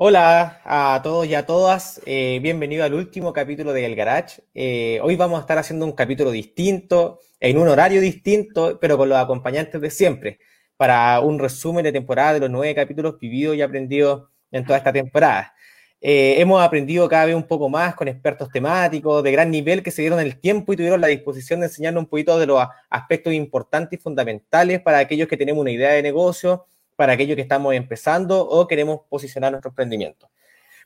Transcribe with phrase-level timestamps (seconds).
[0.00, 4.42] Hola a todos y a todas, eh, bienvenido al último capítulo de El Garage.
[4.54, 9.08] Eh, hoy vamos a estar haciendo un capítulo distinto, en un horario distinto, pero con
[9.08, 10.38] los acompañantes de siempre,
[10.76, 14.92] para un resumen de temporada de los nueve capítulos vividos y aprendidos en toda esta
[14.92, 15.52] temporada.
[16.00, 19.90] Eh, hemos aprendido cada vez un poco más con expertos temáticos de gran nivel que
[19.90, 23.32] se dieron el tiempo y tuvieron la disposición de enseñarnos un poquito de los aspectos
[23.32, 26.66] importantes y fundamentales para aquellos que tenemos una idea de negocio
[26.98, 30.28] para aquellos que estamos empezando o queremos posicionar nuestro emprendimiento.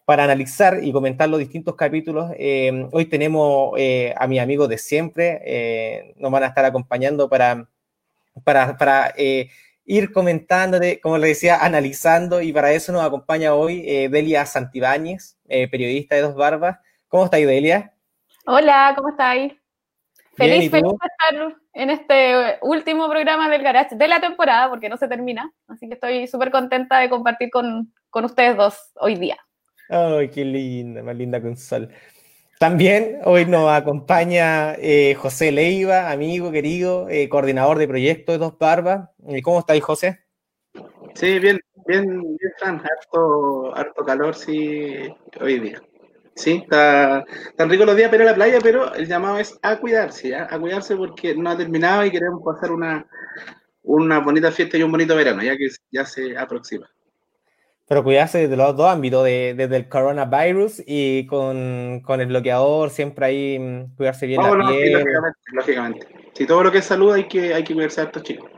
[0.05, 4.77] Para analizar y comentar los distintos capítulos, eh, hoy tenemos eh, a mis amigos de
[4.77, 7.67] siempre, eh, nos van a estar acompañando para,
[8.45, 9.15] para, para
[9.87, 16.15] ir comentando, como les decía, analizando, y para eso nos acompaña hoy Delia Santibáñez, periodista
[16.15, 16.77] de Dos Barbas.
[17.09, 17.95] ¿Cómo estáis, Delia?
[18.45, 19.55] Hola, ¿cómo estáis?
[20.37, 24.97] Feliz, feliz de estar en este último programa del Garage de la temporada, porque no
[24.97, 25.53] se termina.
[25.69, 29.39] Así que estoy súper contenta de compartir con, con, ustedes dos hoy día.
[29.89, 31.89] Ay, qué linda, más linda que un sol.
[32.59, 38.57] También hoy nos acompaña eh, José Leiva, amigo querido, eh, coordinador de proyectos de Dos
[38.57, 39.11] Barbas.
[39.27, 40.21] Eh, ¿Cómo estáis, José?
[41.15, 45.83] Sí, bien, bien, bien, Harto, harto calor, sí, hoy día.
[46.35, 47.25] Sí, está
[47.57, 50.35] tan rico los días para ir a la playa, pero el llamado es a cuidarse,
[50.35, 53.07] a cuidarse porque no ha terminado y queremos pasar una,
[53.83, 56.89] una bonita fiesta y un bonito verano, ya que ya se aproxima.
[57.87, 63.27] Pero cuidarse desde los dos ámbitos, desde el coronavirus y con, con, el bloqueador, siempre
[63.27, 64.93] ahí mm, cuidarse bien la piel.
[64.93, 66.07] lógicamente, lógicamente.
[66.33, 68.51] Si todo lo que es salud hay que, hay que cuidarse a estos chicos.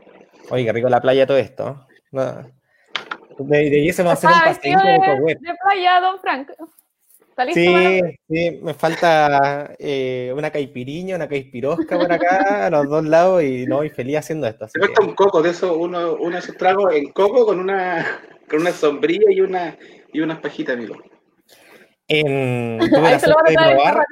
[0.49, 1.85] Oye, qué rico la playa todo esto.
[2.11, 6.51] De, de, ahí se va a hacer un paseo de, de playa, don Frank
[7.53, 13.43] sí, sí, me falta eh, una caipiriña, una caipirosca por acá, a los dos lados,
[13.43, 14.67] y no, y feliz haciendo esto.
[14.67, 18.05] Se falta un coco, de eso, uno, uno de esos tragos en coco con una,
[18.49, 19.77] con una sombrilla y una
[20.13, 20.95] y unas pajitas, amigo.
[22.07, 24.05] En, Ahí se lo van a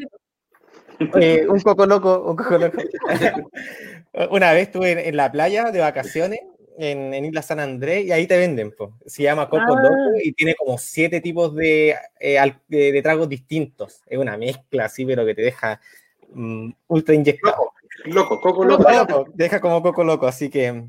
[1.19, 2.77] eh, un coco loco, un coco loco.
[4.31, 6.39] una vez estuve en la playa de vacaciones
[6.77, 8.73] en, Isla San Andrés y ahí te venden.
[9.05, 10.19] Se llama Coco Loco ah.
[10.23, 14.01] y tiene como siete tipos de, eh, de, tragos distintos.
[14.07, 15.79] Es una mezcla así, pero que te deja
[16.33, 17.73] mm, ultra inyectado.
[18.05, 18.89] Loco, Coco Loco.
[18.89, 19.25] loco.
[19.33, 20.83] Deja como Coco Loco, así que...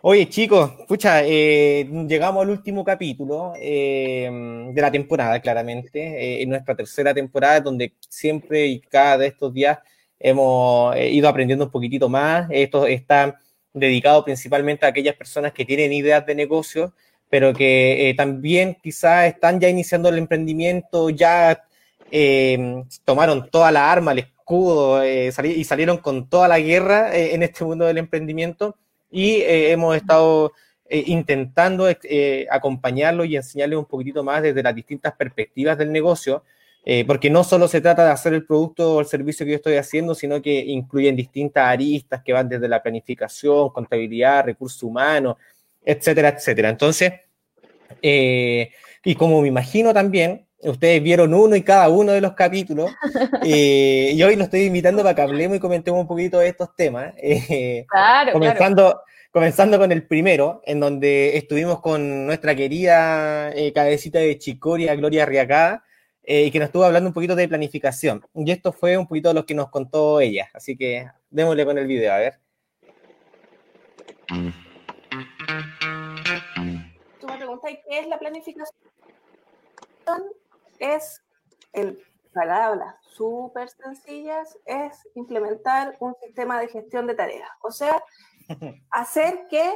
[0.00, 6.74] Oye, chicos, pucha, eh, llegamos al último capítulo eh, de la temporada, claramente, en nuestra
[6.74, 9.78] tercera temporada, donde siempre y cada de estos días
[10.18, 12.48] hemos ido aprendiendo un poquitito más.
[12.50, 13.38] Esto está
[13.74, 16.94] dedicado principalmente a aquellas personas que tienen ideas de negocio,
[17.28, 21.64] pero que eh, también quizás están ya iniciando el emprendimiento, ya
[22.10, 27.42] eh, tomaron toda la arma, el escudo eh, y salieron con toda la guerra en
[27.42, 28.76] este mundo del emprendimiento.
[29.10, 30.52] Y hemos estado
[30.90, 31.88] intentando
[32.50, 36.42] acompañarlos y enseñarles un poquitito más desde las distintas perspectivas del negocio
[36.86, 39.56] eh, porque no solo se trata de hacer el producto o el servicio que yo
[39.56, 45.36] estoy haciendo, sino que incluyen distintas aristas que van desde la planificación, contabilidad, recursos humanos,
[45.82, 46.68] etcétera, etcétera.
[46.68, 47.12] Entonces,
[48.02, 48.70] eh,
[49.02, 52.90] y como me imagino también, ustedes vieron uno y cada uno de los capítulos,
[53.42, 56.76] eh, y hoy los estoy invitando para que hablemos y comentemos un poquito de estos
[56.76, 57.14] temas.
[57.88, 64.94] claro, comenzando, comenzando con el primero, en donde estuvimos con nuestra querida cabecita de Chicoria,
[64.96, 65.82] Gloria Riacada,
[66.26, 68.26] eh, y que nos estuvo hablando un poquito de planificación.
[68.34, 70.48] Y esto fue un poquito lo que nos contó ella.
[70.54, 72.40] Así que démosle con el video, a ver.
[77.20, 78.74] Tú me preguntas qué es la planificación.
[80.78, 81.22] Es,
[81.74, 81.98] en
[82.32, 87.50] palabras súper sencillas, es implementar un sistema de gestión de tareas.
[87.62, 88.02] O sea,
[88.90, 89.70] hacer que,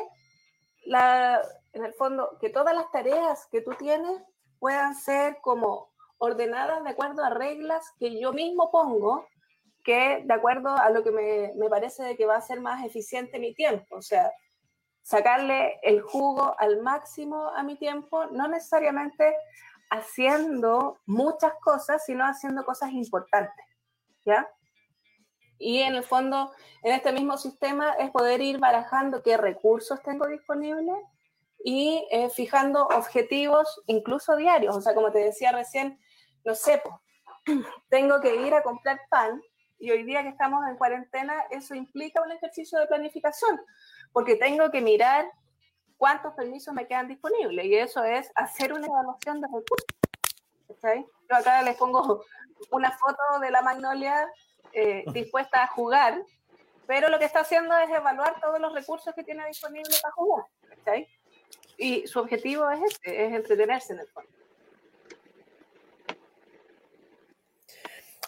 [0.86, 1.42] la,
[1.74, 4.22] en el fondo, que todas las tareas que tú tienes
[4.58, 9.26] puedan ser como ordenadas de acuerdo a reglas que yo mismo pongo,
[9.84, 12.84] que de acuerdo a lo que me, me parece de que va a ser más
[12.84, 13.96] eficiente mi tiempo.
[13.96, 14.30] O sea,
[15.02, 19.34] sacarle el jugo al máximo a mi tiempo, no necesariamente
[19.90, 23.64] haciendo muchas cosas, sino haciendo cosas importantes,
[24.24, 24.46] ¿ya?
[25.58, 30.26] Y en el fondo, en este mismo sistema es poder ir barajando qué recursos tengo
[30.26, 30.98] disponibles
[31.64, 34.76] y eh, fijando objetivos incluso diarios.
[34.76, 35.98] O sea, como te decía recién,
[36.48, 36.82] no sé,
[37.90, 39.42] tengo que ir a comprar pan
[39.78, 43.60] y hoy día que estamos en cuarentena, eso implica un ejercicio de planificación,
[44.14, 45.30] porque tengo que mirar
[45.98, 51.06] cuántos permisos me quedan disponibles y eso es hacer una evaluación de recursos.
[51.28, 52.24] Yo acá les pongo
[52.70, 54.26] una foto de la magnolia
[54.72, 56.18] eh, dispuesta a jugar,
[56.86, 60.46] pero lo que está haciendo es evaluar todos los recursos que tiene disponible para jugar.
[61.76, 64.37] Y su objetivo es este, es entretenerse en el fondo.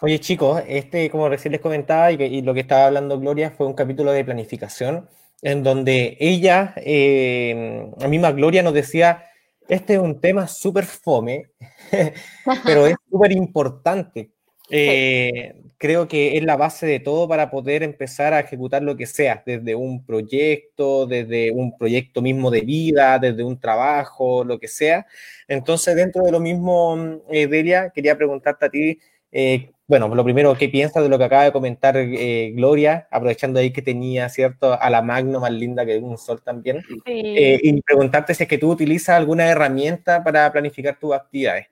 [0.03, 3.75] Oye chicos, este, como recién les comentaba y, lo que estaba hablando Gloria fue un
[3.75, 5.07] capítulo de planificación
[5.43, 9.25] en donde ella, eh, la misma Gloria nos decía,
[9.69, 11.51] este es un tema súper fome,
[12.65, 14.31] pero es súper importante.
[14.71, 19.05] Eh, creo que es la base de todo para poder empezar a ejecutar lo que
[19.05, 24.67] sea, desde un proyecto, desde un proyecto mismo de vida, desde un trabajo, lo que
[24.67, 25.05] sea.
[25.47, 28.97] Entonces, dentro de lo mismo, eh, Delia, quería preguntarte a ti,
[29.31, 33.59] eh, bueno, lo primero, ¿qué piensas de lo que acaba de comentar eh, Gloria, aprovechando
[33.59, 36.81] ahí que tenía, ¿cierto?, a la Magno más linda que un sol también.
[37.05, 41.67] y preguntarte si es que tú utilizas alguna herramienta para planificar tus actividades.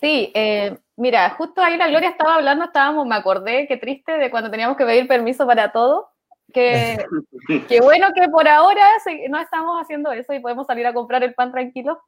[0.00, 4.30] Sí, eh, mira, justo ahí la Gloria estaba hablando, estábamos, me acordé, qué triste, de
[4.30, 6.08] cuando teníamos que pedir permiso para todo.
[6.52, 6.96] Que,
[7.68, 8.82] qué bueno que por ahora
[9.28, 12.00] no estamos haciendo eso y podemos salir a comprar el pan tranquilo.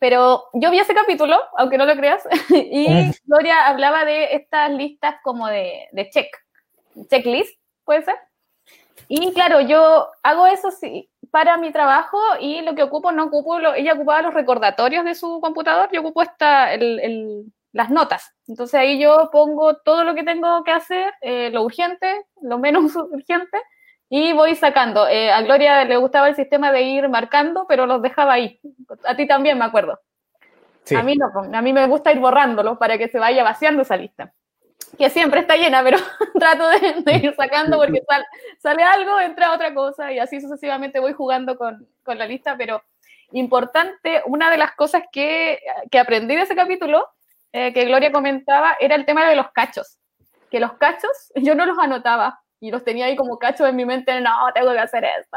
[0.00, 3.12] Pero yo vi ese capítulo, aunque no lo creas, y mm.
[3.24, 6.28] Gloria hablaba de estas listas como de, de check,
[7.08, 8.16] checklist, puede ser.
[9.08, 13.58] Y claro, yo hago eso sí, para mi trabajo y lo que ocupo, no ocupo,
[13.58, 18.34] ella ocupaba los recordatorios de su computador, yo ocupo esta, el, las notas.
[18.46, 22.94] Entonces ahí yo pongo todo lo que tengo que hacer, eh, lo urgente, lo menos
[22.96, 23.58] urgente,
[24.08, 25.08] y voy sacando.
[25.08, 28.60] Eh, a Gloria le gustaba el sistema de ir marcando, pero los dejaba ahí.
[29.04, 30.00] A ti también, me acuerdo.
[30.96, 33.96] A mí no, a mí me gusta ir borrándolos para que se vaya vaciando esa
[33.96, 34.32] lista
[34.96, 35.98] que siempre está llena, pero
[36.38, 38.02] trato de, ir sacando porque
[38.60, 42.82] sale algo, entra otra cosa y así sucesivamente voy jugando con, con, la lista, pero
[43.32, 45.60] importante, una de las cosas que,
[45.90, 47.08] que aprendí de ese capítulo,
[47.52, 49.98] eh, que Gloria comentaba, era el tema de los cachos,
[50.50, 53.84] que los cachos yo no los anotaba y los tenía ahí como cachos en mi
[53.84, 55.36] mente, no, tengo que hacer esto.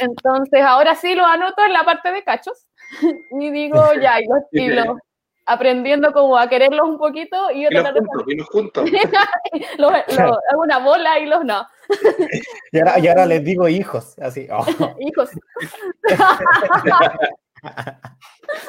[0.00, 2.66] Entonces ahora sí lo anoto en la parte de cachos
[3.38, 4.20] y digo, ya,
[4.52, 4.96] y los,
[5.44, 8.90] aprendiendo como a quererlos un poquito y, y los juntos, y los juntos.
[10.50, 11.66] hago una bola y los no.
[12.72, 14.48] y, ahora, y ahora les digo hijos, así.
[14.50, 14.64] Oh.
[15.00, 15.28] hijos.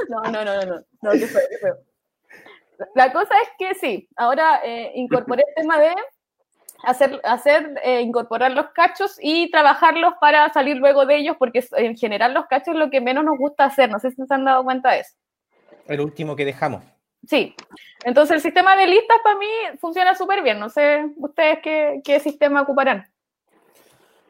[0.09, 1.77] no, no, no, no, no, qué feo, qué feo.
[2.95, 5.95] La cosa es que sí, ahora eh, incorporé el tema de
[6.83, 11.97] hacer, hacer eh, incorporar los cachos y trabajarlos para salir luego de ellos, porque en
[11.97, 14.45] general los cachos es lo que menos nos gusta hacer, no sé si se han
[14.45, 15.15] dado cuenta de eso
[15.87, 16.83] el último que dejamos.
[17.27, 17.55] Sí,
[18.03, 19.47] entonces el sistema de listas para mí
[19.79, 20.59] funciona súper bien.
[20.59, 23.07] No sé ustedes qué, qué sistema ocuparán.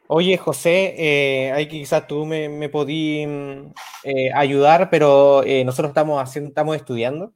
[0.08, 3.72] Oye, José, eh, ahí quizás tú me, me podí mm,
[4.04, 7.32] eh, ayudar, pero eh, nosotros estamos, haciendo, estamos estudiando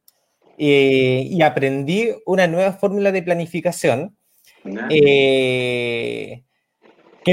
[0.62, 4.14] y aprendí una nueva fórmula de planificación
[4.62, 6.44] que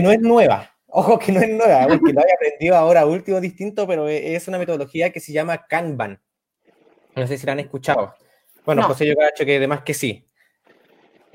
[0.02, 0.74] no es nueva.
[0.88, 4.58] Ojo que no es nueva, porque lo he aprendido ahora último distinto, pero es una
[4.58, 6.20] metodología que se llama Kanban.
[7.16, 8.16] No sé si la han escuchado.
[8.66, 10.26] Bueno, José, yo cacho que además que sí.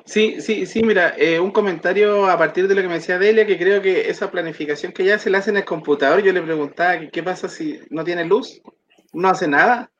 [0.04, 3.46] Sí, sí, sí, mira, eh, un comentario a partir de lo que me decía Delia,
[3.46, 6.42] que creo que esa planificación que ya se la hace en el computador, yo le
[6.42, 8.60] preguntaba qué pasa si no tiene luz,
[9.12, 9.90] no hace nada.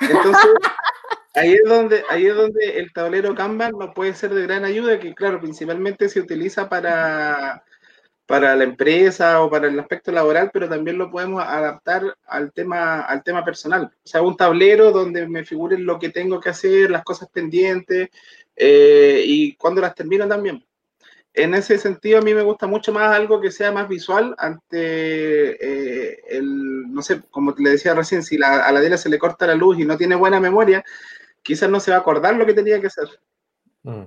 [0.00, 0.44] Entonces,
[1.38, 4.98] ahí es donde, ahí es donde el tablero Kanban nos puede ser de gran ayuda,
[4.98, 7.62] que claro, principalmente se utiliza para
[8.28, 13.00] para la empresa o para el aspecto laboral, pero también lo podemos adaptar al tema,
[13.00, 13.84] al tema personal.
[13.84, 18.10] O sea, un tablero donde me figuren lo que tengo que hacer, las cosas pendientes
[18.54, 20.62] eh, y cuando las termino también.
[21.32, 26.12] En ese sentido, a mí me gusta mucho más algo que sea más visual ante
[26.12, 29.46] eh, el, no sé, como le decía recién, si a la Dela se le corta
[29.46, 30.84] la luz y no tiene buena memoria,
[31.42, 33.08] quizás no se va a acordar lo que tenía que hacer.
[33.82, 34.04] Mm.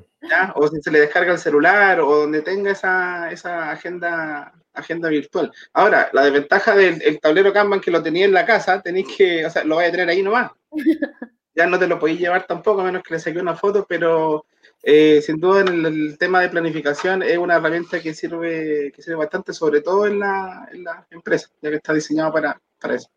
[0.56, 5.52] O si se le descarga el celular o donde tenga esa, esa agenda, agenda virtual.
[5.74, 9.50] Ahora, la desventaja del tablero Kanban que lo tenía en la casa, tenéis que, o
[9.50, 10.52] sea, lo vais a tener ahí nomás.
[11.54, 14.46] Ya no te lo podéis llevar tampoco, a menos que le saque una foto, pero
[14.84, 19.18] eh, sin duda en el, tema de planificación es una herramienta que sirve, que sirve
[19.18, 23.10] bastante, sobre todo en la, en la empresa, ya que está diseñado para, para eso.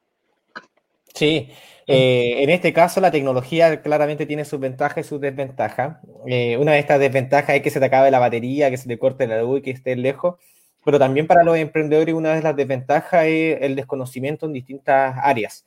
[1.14, 1.48] Sí,
[1.86, 5.98] eh, en este caso la tecnología claramente tiene sus ventajas y sus desventajas.
[6.26, 8.98] Eh, una de estas desventajas es que se te acabe la batería, que se te
[8.98, 10.36] corte la luz y que estés lejos,
[10.84, 15.64] pero también para los emprendedores una de las desventajas es el desconocimiento en distintas áreas.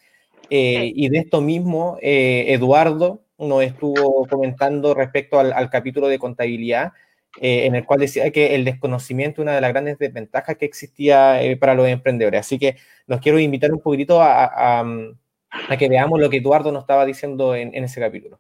[0.50, 6.94] Eh, y de esto mismo, Eduardo nos estuvo comentando respecto al, capítulo de contabilidad,
[7.40, 11.40] en el cual decía que el desconocimiento es una de las grandes desventajas que existía
[11.60, 12.40] para los emprendedores.
[12.40, 14.84] Así que los quiero invitar un poquito a a
[15.78, 18.40] que veamos lo que Eduardo nos estaba diciendo en, ese capítulo.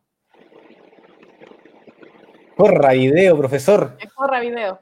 [2.56, 3.98] Corra video, profesor.
[4.16, 4.80] Corra video.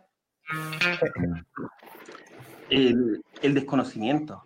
[2.70, 3.22] El,
[3.54, 4.44] desconocimiento.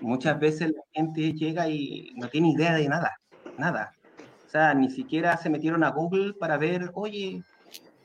[0.00, 3.18] Muchas veces la gente llega y no tiene idea de nada,
[3.56, 3.94] nada.
[4.48, 7.42] sea, ni siquiera se metieron a Google para ver, oye,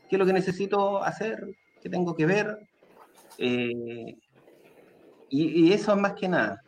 [0.10, 1.56] ¿qué es lo que necesito hacer?
[1.82, 2.68] ¿Qué tengo que ver?
[3.38, 4.16] Eh,
[5.30, 6.62] y, eso es más que nada.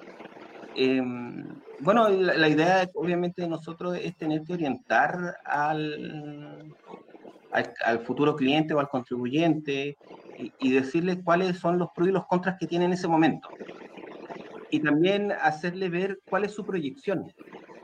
[0.76, 1.46] Em,
[1.82, 6.74] bueno, la, idea obviamente de nosotros es tener que orientar al,
[7.52, 9.98] al, futuro cliente o al contribuyente
[10.38, 13.50] y, y, decirle cuáles son los pros y los contras que tiene en ese momento.
[14.72, 17.32] Y también hacerle ver cuál es su proyección.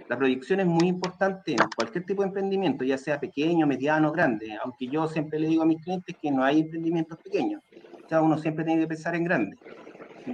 [0.08, 4.56] La proyección es muy importante en cualquier tipo de emprendimiento, ya sea pequeño, mediano, grande,
[4.64, 7.64] aunque yo siempre le digo a mis clientes que no hay emprendimientos pequeños,
[8.04, 9.58] o sea, uno siempre tiene que pensar en grande,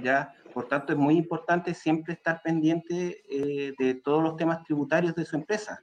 [0.02, 0.34] ¿ya?
[0.52, 5.24] Por tanto, es muy importante siempre estar pendiente eh, de todos los temas tributarios de
[5.24, 5.82] su empresa.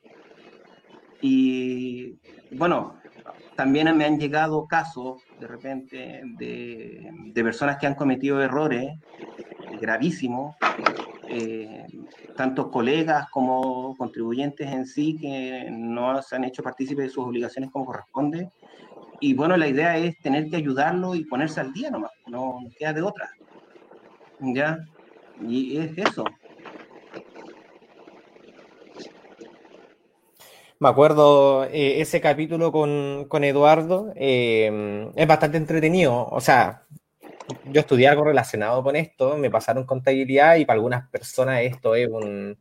[1.22, 2.18] Y
[2.52, 2.96] bueno,
[3.56, 8.98] también me han llegado casos de repente de, personas que han cometido errores
[9.82, 10.56] gravísimos
[11.28, 11.86] eh,
[12.36, 17.70] tanto colegas como contribuyentes en sí que no se han hecho partícipes de sus obligaciones
[17.70, 18.50] como corresponde.
[19.20, 22.94] Y bueno, la idea es tener que ayudarlo y ponerse al día nomás, no queda
[22.94, 23.30] de otra.
[24.40, 24.86] ¿Ya?
[25.42, 26.26] Y es eso.
[30.82, 36.86] Me acuerdo eh, ese capítulo con, con Eduardo, eh, es bastante entretenido, o sea,
[37.66, 42.08] yo estudié algo relacionado con esto, me pasaron contabilidad y para algunas personas esto es
[42.10, 42.58] un,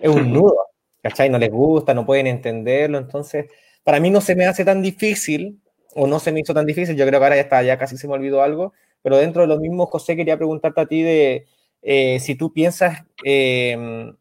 [0.00, 0.66] es un nudo,
[1.00, 1.30] ¿cachai?
[1.30, 3.46] No les gusta, no pueden entenderlo, entonces
[3.84, 5.60] para mí no se me hace tan difícil,
[5.94, 7.96] o no se me hizo tan difícil, yo creo que ahora ya está, ya casi
[7.96, 11.46] se me olvidó algo, pero dentro de lo mismo, José, quería preguntarte a ti de
[11.82, 14.12] eh, si tú piensas eh,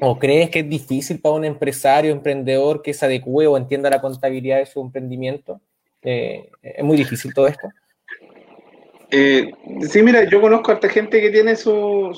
[0.00, 4.00] o crees que es difícil para un empresario, emprendedor que se adecue o entienda la
[4.00, 5.60] contabilidad de su emprendimiento.
[6.02, 7.68] Eh, ¿Es muy difícil todo esto?
[9.10, 9.52] Eh,
[9.88, 12.10] sí, mira, yo conozco a esta gente que tiene su,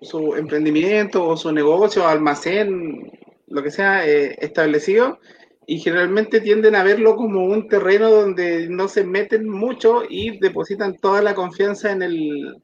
[0.00, 3.10] su, emprendimiento o su negocio, almacén,
[3.48, 5.18] lo que sea, eh, establecido,
[5.66, 10.96] y generalmente tienden a verlo como un terreno donde no se meten mucho y depositan
[10.96, 12.56] toda la confianza en el,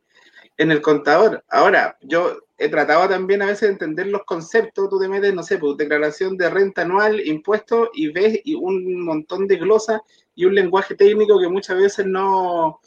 [0.56, 1.44] en el contador.
[1.48, 5.42] Ahora, yo he tratado también a veces de entender los conceptos, tú te metes, no
[5.42, 10.00] sé, pues declaración de renta anual, impuestos, y ves y un montón de glosas
[10.34, 12.80] y un lenguaje técnico que muchas veces no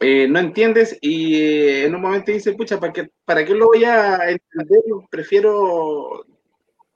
[0.00, 3.66] eh, no entiendes y eh, en un momento dices, pucha, ¿para qué, ¿para qué lo
[3.66, 4.80] voy a entender?
[5.10, 6.24] Prefiero,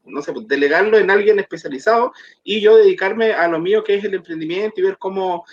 [0.04, 4.04] no sé, pues, delegarlo en alguien especializado y yo dedicarme a lo mío que es
[4.04, 5.44] el emprendimiento y ver cómo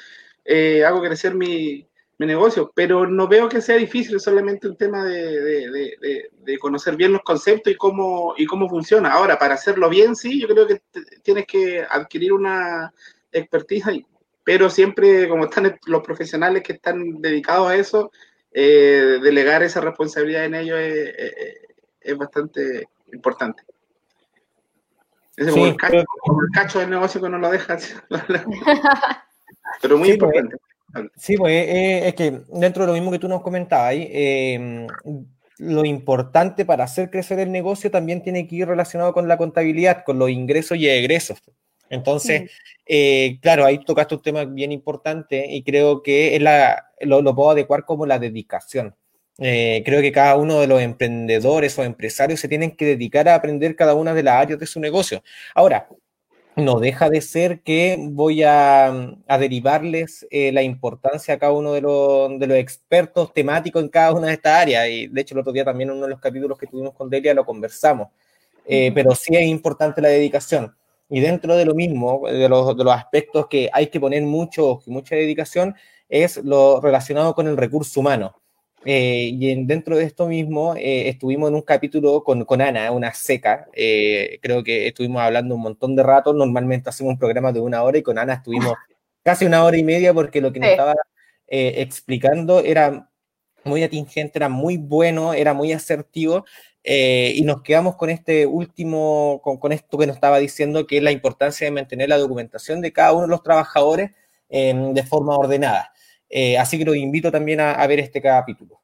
[0.45, 1.87] eh, hago crecer mi,
[2.17, 2.71] mi, negocio.
[2.75, 7.21] Pero no veo que sea difícil, solamente un tema de, de, de, conocer bien los
[7.21, 9.11] conceptos y cómo, y cómo funciona.
[9.11, 10.81] Ahora, para hacerlo bien, sí, yo creo que
[11.23, 12.93] tienes que adquirir una
[13.31, 14.03] expertise
[14.49, 18.11] pero siempre como están los profesionales que están dedicados a eso,
[18.51, 23.61] eh, delegar esa responsabilidad en ellos es, bastante importante.
[25.39, 25.75] Es como, el
[26.53, 27.77] cacho, del negocio que no lo deja.
[29.81, 30.58] pero muy pues, importante.
[31.15, 34.86] sí, pues eh, eh, es que dentro de lo mismo que tú nos comentabas, eh,
[35.60, 40.03] lo importante para hacer crecer el negocio también tiene que ir relacionado con la contabilidad,
[40.05, 41.41] con los ingresos y egresos.
[41.89, 42.51] Entonces,
[42.86, 47.51] eh, claro, ahí tocaste un tema bien importante y creo que es la, lo, puedo
[47.51, 48.96] adecuar como la dedicación.
[49.41, 53.36] Eh, creo que cada uno de los emprendedores o empresarios se tienen que dedicar a
[53.36, 55.24] aprender cada una de las áreas de su negocio.
[55.55, 55.88] Ahora,
[56.55, 61.81] no deja de ser que voy a, derivarles eh, la importancia a cada uno de
[61.81, 64.89] los, de los, expertos temáticos en cada una de estas áreas.
[64.89, 67.10] Y de hecho, el otro día también en uno de los capítulos que tuvimos con
[67.10, 68.10] Delia lo conversamos.
[68.67, 70.75] Pero sí es importante la dedicación.
[71.10, 74.81] Y dentro de lo mismo, de los, de los aspectos que hay que poner mucho,
[74.86, 75.75] mucha dedicación,
[76.08, 78.36] es lo relacionado con el recurso humano.
[78.86, 83.13] Eh, y dentro de esto mismo, eh, estuvimos en un capítulo con, con Ana, una
[83.13, 83.67] seca.
[83.74, 86.33] Eh, creo que estuvimos hablando un montón de rato.
[86.33, 88.74] Normalmente hacemos un programa de una hora y con Ana estuvimos
[89.24, 90.95] casi una hora y media porque lo que nos estaba
[91.51, 93.09] explicando era
[93.63, 96.45] muy atingente, era muy bueno, era muy asertivo
[96.83, 101.12] y nos quedamos con este último, con, esto que nos estaba diciendo, que es la
[101.12, 104.12] importancia de mantener la documentación de cada uno de los trabajadores
[104.50, 105.91] de forma ordenada.
[106.29, 108.79] Eh, así que los invito también a, ver este capítulo.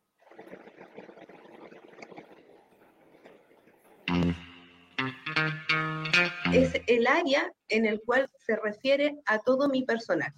[6.52, 10.34] Es el área en el cual se refiere a todo mi personal.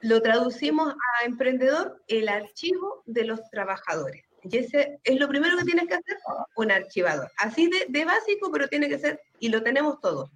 [0.00, 4.22] Lo traducimos a emprendedor, el archivo de los trabajadores.
[4.44, 6.16] Y ese es lo primero que tienes que hacer,
[6.56, 7.30] un archivador.
[7.38, 10.30] Así de, básico, pero tiene que ser, y lo tenemos todos,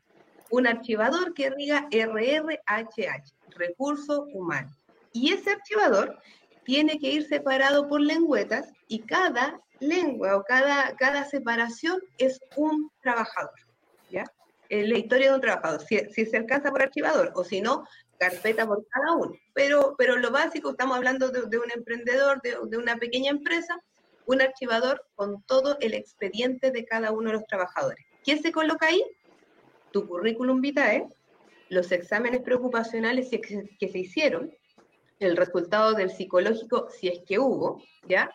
[0.50, 4.76] un archivador que diga RRHH, recurso humano.
[5.12, 6.18] Y ese archivador
[6.64, 12.90] tiene que ir separado por lengüetas y cada lengua o cada, cada separación es un
[13.02, 13.58] trabajador.
[14.10, 14.24] ¿ya?
[14.72, 18.66] eh, la historia de un trabajador, si, se alcanza por archivador, o si no, carpeta
[18.66, 19.34] por cada uno.
[19.52, 23.78] Pero, pero lo básico, estamos hablando de, un emprendedor, de, de, una pequeña empresa,
[24.24, 28.02] un archivador con todo el expediente de cada uno de los trabajadores.
[28.24, 29.04] ¿Qué se coloca ahí?
[29.90, 31.06] Tu currículum vitae,
[31.68, 34.54] los exámenes preocupacionales que se hicieron,
[35.22, 38.30] el resultado del psicológico, si es que hubo, ¿ya?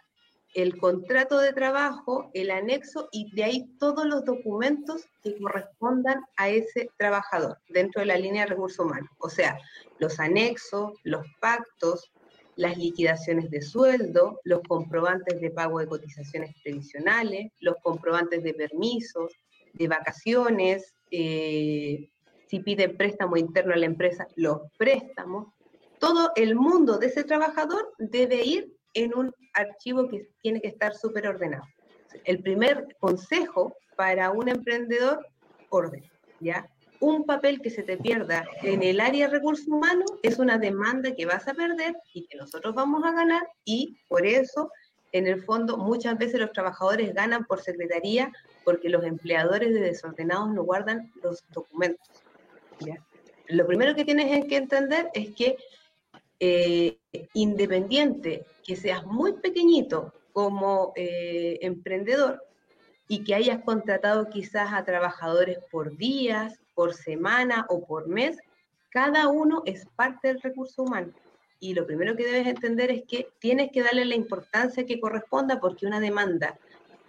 [0.54, 6.50] El contrato de trabajo, el anexo y de ahí todos los documentos que correspondan a
[6.50, 9.10] ese trabajador dentro de la línea de recursos humanos.
[9.20, 9.60] O sea,
[10.00, 12.12] los anexos, los pactos,
[12.56, 19.34] las liquidaciones de sueldo, los comprobantes de pago de cotizaciones previsionales, los comprobantes de permisos,
[19.74, 22.10] de vacaciones, eh,
[22.48, 25.54] si pide préstamo interno a la empresa, los préstamos,
[26.08, 30.96] todo el mundo de ese trabajador debe ir en un archivo que tiene que estar
[30.96, 31.66] súper ordenado.
[32.24, 35.26] El primer consejo para un emprendedor,
[35.70, 36.06] orden,
[36.40, 36.66] ¿ya?
[37.02, 41.14] Un papel que se te pierda en el área de recursos humanos es una demanda
[41.14, 44.72] que vas a perder y que nosotros vamos a ganar y por eso,
[45.12, 48.32] en el fondo, muchas veces los trabajadores ganan por secretaría
[48.64, 52.08] porque los empleadores de desordenados no guardan los documentos.
[52.80, 52.96] ¿ya?
[53.50, 55.58] Lo primero que tienes que entender es que
[56.40, 56.98] eh,
[57.34, 62.44] independiente, que seas muy pequeñito como eh, emprendedor
[63.08, 68.38] y que hayas contratado quizás a trabajadores por días, por semana o por mes,
[68.90, 71.14] cada uno es parte del recurso humano.
[71.60, 75.60] Y lo primero que debes entender es que tienes que darle la importancia que corresponda
[75.60, 76.60] porque una demanda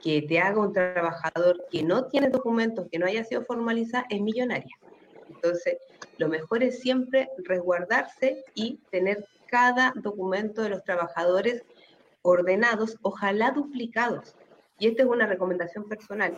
[0.03, 4.21] que te haga un trabajador que no tiene documentos, que no haya sido formalizada, es
[4.21, 4.75] millonaria.
[5.43, 5.79] Entonces,
[6.19, 11.63] lo mejor es siempre resguardarse y tener cada documento de los trabajadores
[12.23, 14.35] ordenados, ojalá duplicados.
[14.79, 16.35] Y esta es una recomendación personal.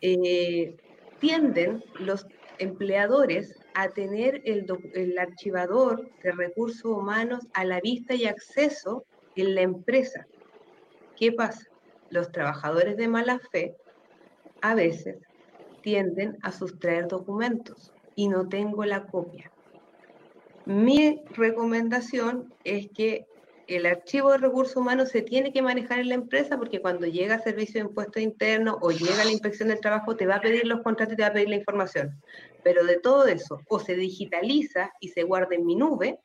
[0.00, 0.76] Eh,
[1.20, 2.26] tienden los
[2.58, 9.04] empleadores a tener el, el, archivador de recursos humanos a la vista y acceso
[9.36, 10.26] en la empresa.
[11.16, 11.64] ¿Qué pasa?
[12.10, 13.76] Los trabajadores de mala fe
[14.60, 15.18] a veces
[15.82, 19.52] tienden a sustraer documentos y no tengo la copia.
[20.66, 23.26] Mi recomendación es que
[23.68, 27.36] el archivo de recursos humanos se tiene que manejar en la empresa porque cuando llega
[27.36, 30.40] a servicio de impuesto interno o llega a la inspección del trabajo te va a
[30.40, 32.20] pedir los contratos y te va a pedir la información.
[32.64, 36.18] Pero de todo eso, o se digitaliza y se guarda en mi nube,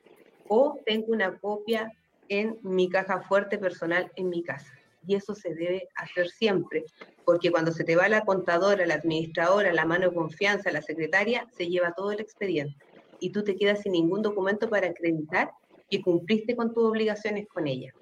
[0.48, 1.92] o tengo una copia
[2.28, 4.74] en mi caja fuerte personal en mi casa.
[5.06, 6.86] Y eso se debe hacer siempre,
[7.26, 11.48] porque cuando se te va la contadora, la administradora, la mano de confianza, la secretaria,
[11.56, 12.76] se lleva todo el expediente
[13.20, 15.52] y tú te quedas sin ningún documento para acreditar
[15.90, 17.94] que cumpliste con tus obligaciones con ella.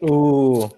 [0.00, 0.68] Uh,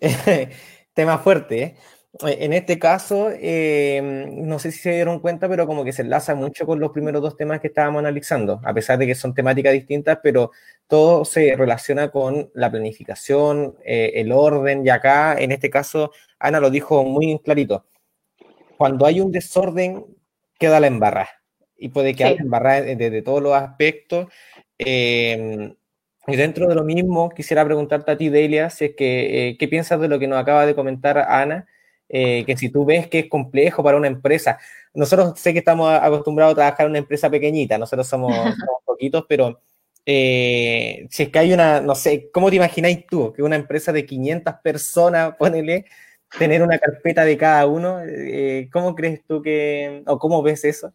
[0.94, 1.76] tema fuerte, ¿eh?
[2.20, 4.00] En este caso, eh,
[4.30, 7.20] no sé si se dieron cuenta, pero como que se enlaza mucho con los primeros
[7.20, 10.52] dos temas que estábamos analizando, a pesar de que son temáticas distintas, pero
[10.86, 16.60] todo se relaciona con la planificación, eh, el orden, y acá, en este caso, Ana
[16.60, 17.84] lo dijo muy clarito.
[18.76, 20.06] Cuando hay un desorden,
[20.56, 21.30] queda la embarrada,
[21.76, 22.42] y puede quedar sí.
[22.42, 24.28] embarrada desde todos los aspectos.
[24.78, 25.74] Eh,
[26.28, 30.00] y dentro de lo mismo, quisiera preguntarte a ti, Delia, si es que, ¿qué piensas
[30.00, 31.66] de lo que nos acaba de comentar Ana?
[32.08, 34.58] Eh, que si tú ves que es complejo para una empresa,
[34.92, 38.32] nosotros sé que estamos acostumbrados a trabajar en una empresa pequeñita, nosotros somos,
[38.68, 39.60] somos poquitos, pero
[40.06, 43.90] eh, si es que hay una, no sé, ¿cómo te imagináis tú que una empresa
[43.92, 45.86] de 500 personas, ponele,
[46.38, 48.00] tener una carpeta de cada uno?
[48.06, 50.92] Eh, ¿Cómo crees tú que, o cómo ves eso?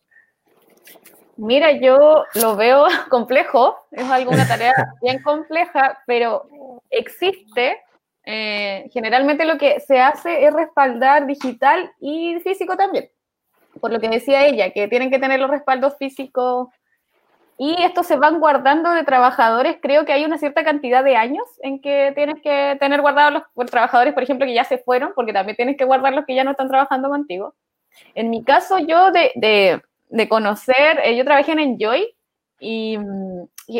[1.37, 6.45] Mira, yo lo veo complejo, es alguna tarea bien compleja, pero
[6.89, 7.77] existe
[8.31, 13.09] eh, generalmente lo que se hace es respaldar digital y físico también.
[13.81, 16.67] Por lo que decía ella, que tienen que tener los respaldos físicos
[17.57, 19.77] y estos se van guardando de trabajadores.
[19.81, 23.71] Creo que hay una cierta cantidad de años en que tienes que tener guardados los
[23.71, 26.43] trabajadores, por ejemplo, que ya se fueron, porque también tienes que guardar los que ya
[26.43, 27.55] no están trabajando contigo.
[28.13, 32.15] En mi caso, yo de, de, de conocer, eh, yo trabajé en Enjoy
[32.59, 32.99] y, y,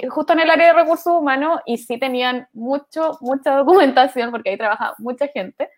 [0.10, 4.58] justo en el área de recursos humanos y sí tenían mucho, mucha documentación porque ahí
[4.58, 5.70] trabajaba mucha gente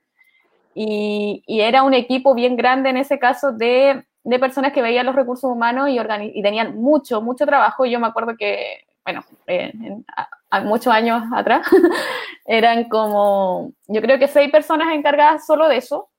[0.74, 5.06] y, y era un equipo bien grande en ese caso de, de personas que veían
[5.06, 7.86] los recursos humanos y, y, tenían mucho, mucho trabajo.
[7.86, 11.68] Yo me acuerdo que, bueno, eh, en, a, a muchos años atrás,
[12.46, 16.10] eran como, yo creo que seis personas encargadas solo de eso,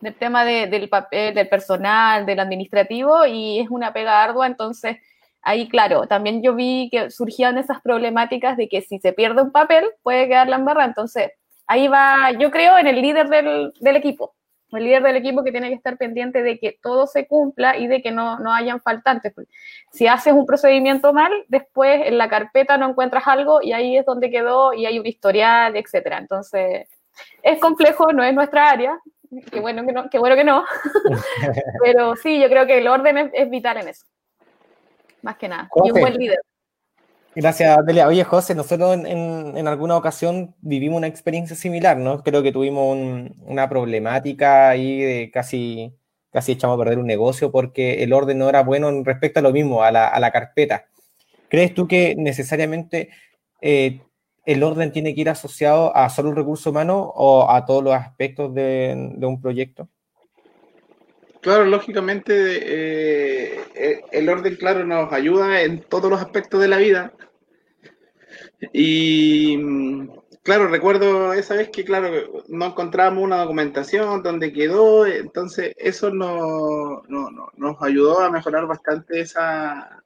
[0.00, 4.96] del tema de, del papel, del personal, del administrativo, y es una pega ardua, entonces
[5.42, 9.52] ahí, claro, también yo vi que surgían esas problemáticas de que si se pierde un
[9.52, 10.84] papel, puede quedar la embarra.
[10.84, 11.32] Entonces,
[11.66, 14.34] ahí va, yo creo, en el líder del, equipo.
[14.72, 17.86] el líder del equipo que tiene que estar pendiente de que todo se cumpla y
[17.86, 19.32] de que no, no hayan faltantes.
[19.92, 24.06] Si haces un procedimiento mal, después en la carpeta no encuentras algo y ahí es
[24.06, 26.18] donde quedó y hay un historial, etcétera.
[26.18, 26.88] Entonces,
[27.42, 28.98] es complejo, no es nuestra área,
[29.50, 30.64] qué bueno que no, qué bueno que no.
[31.84, 34.06] pero sí, yo creo que el orden es, vital en eso,
[35.22, 36.40] más que nada, y un buen líder.
[37.34, 38.08] Gracias, Delia.
[38.08, 42.24] Oye, José, nosotros en, alguna ocasión vivimos una experiencia similar, ¿no?
[42.24, 42.96] Creo que tuvimos
[43.42, 45.94] una problemática ahí de casi,
[46.32, 49.52] casi echamos a perder un negocio porque el orden no era bueno respecto a lo
[49.52, 50.86] mismo, a la, carpeta.
[51.48, 53.10] ¿Crees tú que necesariamente
[53.60, 54.00] eh,
[54.44, 57.94] el orden tiene que ir asociado a solo un recurso humano o a todos los
[57.94, 59.88] aspectos de, un proyecto?
[61.40, 66.76] Claro, lógicamente eh, eh, el orden, claro, nos ayuda en todos los aspectos de la
[66.76, 67.14] vida.
[68.72, 69.56] Y
[70.42, 77.02] claro, recuerdo esa vez que, claro, no encontramos una documentación donde quedó, entonces eso no,
[77.08, 80.02] nos ayudó a mejorar bastante esa,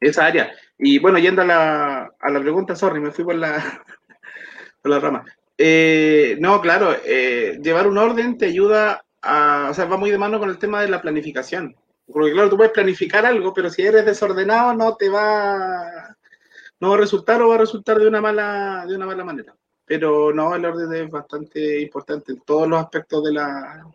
[0.00, 0.52] esa área.
[0.78, 3.82] Y bueno, yendo a la, a la pregunta, sorry, me fui por la,
[4.82, 5.24] por la rama.
[5.58, 10.38] Eh, no, claro, llevar un orden te ayuda a, o sea, va muy de mano
[10.38, 11.74] con el tema de la planificación.
[12.06, 16.16] Porque claro, tú puedes planificar algo, pero si eres desordenado no te va,
[16.80, 19.56] no va a resultar o va a resultar de una mala, de una mala manera.
[19.86, 23.86] Pero no, el orden es bastante importante en todos los aspectos de la,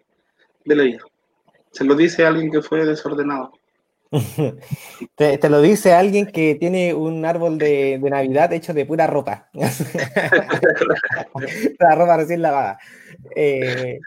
[0.65, 0.99] de la vida.
[1.71, 3.51] Se lo dice alguien que fue desordenado.
[5.15, 9.49] te, lo dice alguien que tiene un árbol de, Navidad hecho de pura ropa.
[11.79, 12.79] la ropa recién lavada.
[13.35, 13.99] Eh,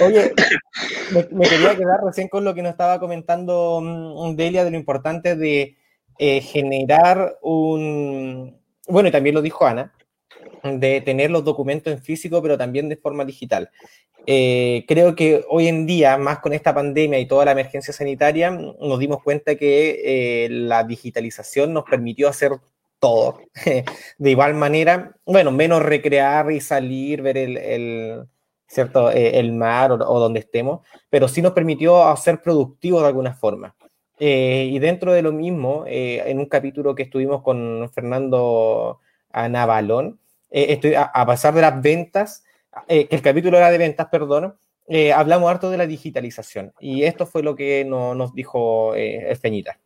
[0.00, 0.32] oye,
[1.30, 5.36] me, quería quedar recién con lo que nos estaba comentando mm, Delia de lo importante
[5.36, 5.76] de
[6.18, 8.58] eh, generar un.
[8.88, 9.92] Bueno, y también lo dijo Ana,
[10.64, 13.70] de tener los documentos en físico, pero también de forma digital.
[14.26, 18.50] Eh, creo que hoy en día, más con esta pandemia y toda la emergencia sanitaria,
[18.50, 22.52] nos dimos cuenta que eh, la digitalización nos permitió hacer
[22.98, 23.40] todo.
[24.18, 28.26] de igual manera, bueno, menos recrear y salir, ver el,
[28.66, 29.10] ¿cierto?
[29.10, 33.76] Eh, el mar o, donde estemos, pero sí nos permitió ser productivos de alguna forma.
[34.18, 39.00] y dentro de lo mismo, en un capítulo que estuvimos con Fernando
[40.54, 42.44] Navalón, estoy, a pasar de las ventas,
[42.88, 46.72] eh, que el capítulo era de ventas, perdón, eh, hablamos harto de la digitalización.
[46.80, 49.78] Y esto fue lo que nos dijo eh, Espeñita.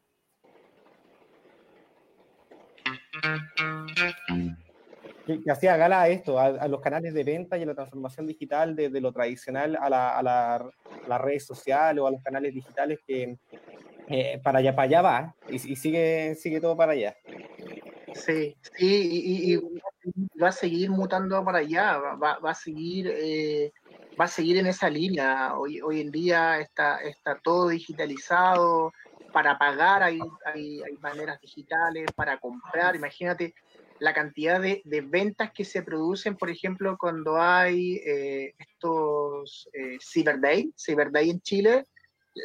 [5.26, 8.74] Que, hacía gala a esto, a, los canales de venta y a la transformación digital
[8.74, 10.70] de, lo tradicional a, la,
[11.07, 13.37] las redes sociales o a los canales digitales que
[14.42, 17.14] para allá, para allá va y, sigue, sigue todo para allá.
[18.14, 19.56] Sí, sí, y,
[20.40, 23.72] va a seguir mutando para allá, va, va a seguir, eh,
[24.18, 25.56] va a seguir en esa línea.
[25.56, 28.92] Hoy, hoy en día está, está todo digitalizado,
[29.32, 33.54] para pagar hay, hay, hay maneras digitales, para comprar, imagínate
[34.00, 39.98] la cantidad de, de, ventas que se producen, por ejemplo, cuando hay eh, estos eh,
[40.00, 41.84] Cyber Day, Cyber Day en Chile,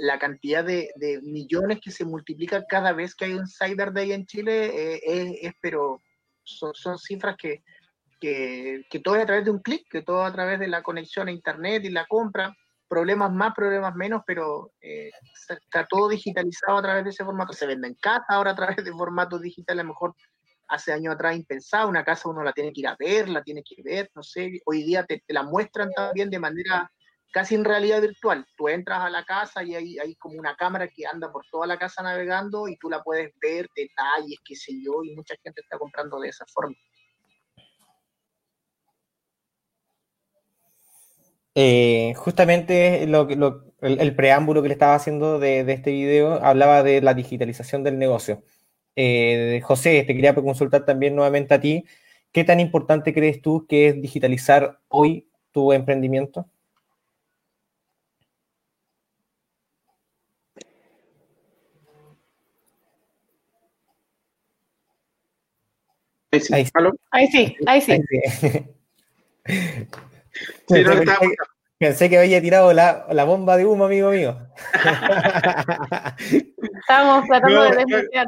[0.01, 0.89] la cantidad de,
[1.23, 5.53] millones que se multiplica cada vez que hay un Cyber Day en Chile es, es,
[5.61, 6.01] pero
[6.43, 7.63] son, cifras que,
[8.19, 11.27] que, todo es a través de un clic, que todo a través de la conexión
[11.27, 12.55] a Internet y la compra,
[12.87, 15.11] problemas más, problemas menos, pero eh,
[15.49, 17.53] está todo digitalizado a través de ese formato.
[17.53, 20.15] Se vende en casa ahora a través de formatos digitales, a lo mejor
[20.67, 23.63] hace años atrás impensado, una casa uno la tiene que ir a ver, la tiene
[23.63, 26.91] que ver, no sé, hoy día te, la muestran también de manera
[27.33, 28.45] casi en realidad virtual.
[28.55, 31.77] Tú entras a la casa y hay, como una cámara que anda por toda la
[31.77, 35.77] casa navegando y tú la puedes ver, detalles, qué sé yo, y mucha gente está
[35.77, 36.75] comprando de esa forma.
[41.55, 47.83] Eh, justamente el, preámbulo que le estaba haciendo de, este video hablaba de la digitalización
[47.83, 48.43] del negocio.
[48.95, 51.85] Eh, José, te quería consultar también nuevamente a ti.
[52.31, 56.47] ¿Qué tan importante crees tú que es digitalizar hoy tu emprendimiento?
[66.33, 66.53] Ahí sí,
[67.11, 67.55] ahí sí.
[67.67, 68.01] Ahí sí.
[71.79, 74.35] pensé, que, había tirado la, la, bomba de humo, amigo mío.
[76.79, 78.27] Estamos tratando de desbloquear.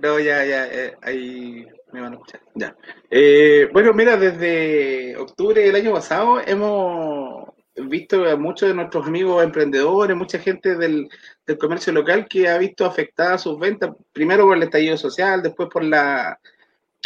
[0.00, 2.42] No, ya, ya, eh, ahí me van a escuchar.
[2.54, 2.76] Ya.
[3.10, 9.42] Eh, bueno, mira, desde octubre del año pasado hemos visto a muchos de nuestros amigos
[9.42, 11.08] emprendedores, mucha gente del,
[11.46, 15.68] del comercio local que ha visto afectadas sus ventas, primero por el estallido social, después
[15.70, 16.38] por la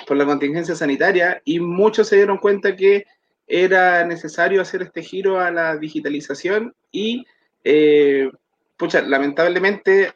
[0.06, 3.04] por la contingencia sanitaria y muchos se dieron cuenta que
[3.46, 7.26] era necesario hacer este giro a la digitalización y,
[7.64, 8.30] eh,
[8.76, 10.12] pucha, lamentablemente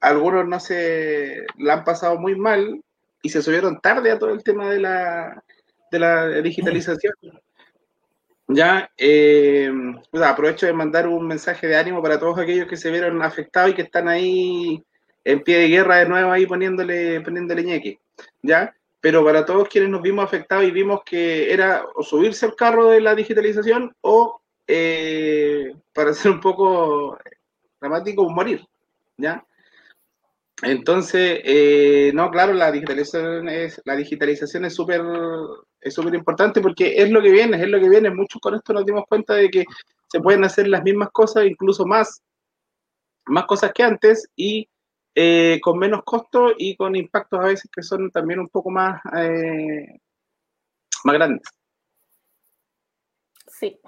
[0.00, 2.82] algunos no se la han pasado muy mal
[3.22, 5.42] y se subieron tarde a todo el tema de la,
[5.90, 7.14] de la digitalización.
[8.48, 9.70] Ya, eh,
[10.24, 13.74] aprovecho de mandar un mensaje de ánimo para todos aquellos que se vieron afectados y
[13.74, 14.82] que están ahí
[15.24, 17.98] en pie de guerra de nuevo ahí poniéndole, poniéndole ñeque,
[18.42, 18.74] ¿ya?
[19.00, 22.88] Pero para todos quienes nos vimos afectados y vimos que era o subirse al carro
[22.90, 27.18] de la digitalización o, eh, para ser un poco
[27.80, 28.66] dramático, morir,
[29.16, 29.45] ¿ya?
[30.62, 35.02] Entonces, eh, no, claro, la digitalización es la digitalización es súper
[35.80, 38.10] es súper importante porque es lo que viene, es lo que viene.
[38.10, 39.64] Muchos con esto nos dimos cuenta de que
[40.08, 42.22] se pueden hacer las mismas cosas, incluso más,
[43.26, 44.68] más cosas que antes y
[45.14, 49.00] eh, con menos costo y con impactos a veces que son también un poco más,
[49.16, 49.98] eh,
[51.04, 51.48] más grandes.
[53.46, 53.78] Sí.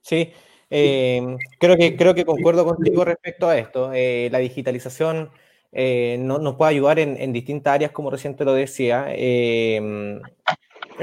[0.00, 0.32] Sí,
[0.74, 3.92] eh, creo, que, creo que concuerdo contigo respecto a esto.
[3.92, 5.30] Eh, la digitalización
[5.70, 9.08] eh, no, nos puede ayudar en, distintas áreas, como recién te lo decía.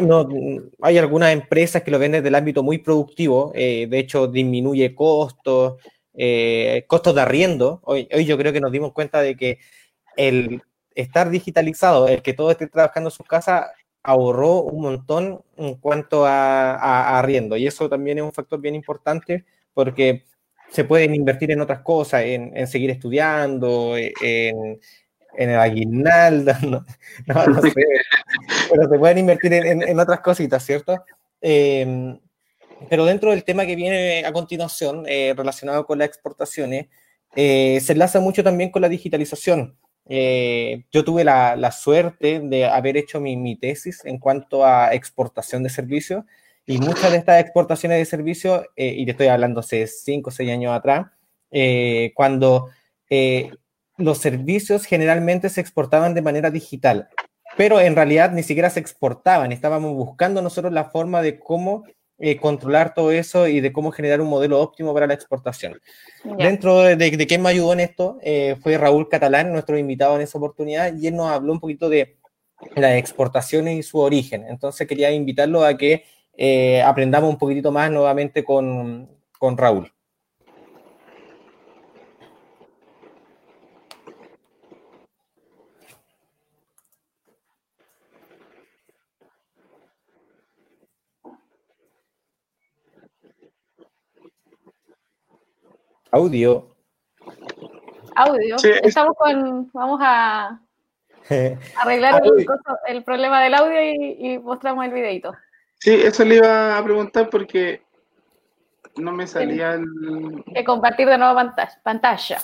[0.01, 0.27] No,
[0.81, 5.75] hay algunas empresas que lo ven desde el ámbito muy productivo, de hecho disminuye costos,
[6.87, 7.81] costos de arriendo.
[7.83, 9.59] Hoy, yo creo que nos dimos cuenta de que
[10.17, 10.63] el
[10.95, 13.67] estar digitalizado, el que todos estén trabajando en sus casas,
[14.01, 17.55] ahorró un montón en cuanto a, a, a, arriendo.
[17.55, 19.45] Y eso también es un factor bien importante
[19.79, 20.25] porque
[20.71, 24.11] se pueden invertir en otras cosas, en, en seguir estudiando, en,
[25.37, 26.85] en, el aguinaldo, no,
[27.27, 27.71] no, no sé,
[28.69, 31.01] pero se pueden invertir en, en otras cositas, ¿cierto?
[31.41, 32.17] Eh,
[32.89, 36.87] pero dentro del tema que viene a continuación, eh, relacionado con las exportaciones,
[37.37, 39.77] eh, se enlaza mucho también con la digitalización.
[40.09, 44.93] Eh, yo tuve la, la, suerte de haber hecho mi, mi, tesis en cuanto a
[44.93, 46.25] exportación de servicios
[46.69, 50.31] y muchas de estas exportaciones de servicios, eh, y te estoy hablando hace 5 o
[50.31, 51.07] 6 años atrás,
[51.49, 52.69] eh, cuando
[53.09, 53.49] eh,
[53.97, 57.09] los servicios generalmente se exportaban de manera digital,
[57.57, 61.85] pero en realidad ni siquiera se exportaban, estábamos buscando nosotros la forma de cómo
[62.19, 65.81] eh, controlar todo eso y de cómo generar un modelo óptimo para la exportación.
[66.23, 66.35] Yeah.
[66.35, 70.17] Dentro de, de, de quién me ayudó en esto eh, fue Raúl Catalán, nuestro invitado
[70.17, 72.19] en esa oportunidad, y él nos habló un poquito de
[72.75, 74.45] las exportaciones y su origen.
[74.47, 76.03] Entonces quería invitarlo a que
[76.41, 79.91] eh, aprendamos un poquitito más nuevamente con, con Raúl.
[96.09, 96.73] Audio.
[98.15, 98.57] Audio.
[98.59, 99.69] Sí, Estamos con.
[99.73, 100.61] Vamos a
[101.81, 102.47] arreglar el,
[102.87, 105.33] el, problema del audio y, y, mostramos el videito.
[105.79, 107.81] Sí, eso le iba a preguntar porque
[108.97, 110.43] no me salía el.
[110.53, 111.79] Que compartir de nuevo pantalla.
[111.83, 112.37] pantalla.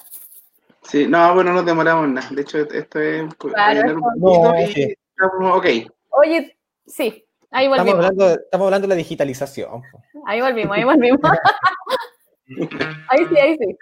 [0.81, 2.29] Sí, no, bueno, no demoramos nada.
[2.31, 3.35] De hecho, esto es.
[3.35, 4.95] Claro, un no, y
[5.27, 5.91] ok.
[6.11, 7.87] Oye, sí, ahí volvimos.
[7.87, 9.81] Estamos hablando, estamos hablando de la digitalización.
[10.25, 11.19] Ahí volvimos, ahí volvimos.
[13.09, 13.77] ahí sí, ahí sí.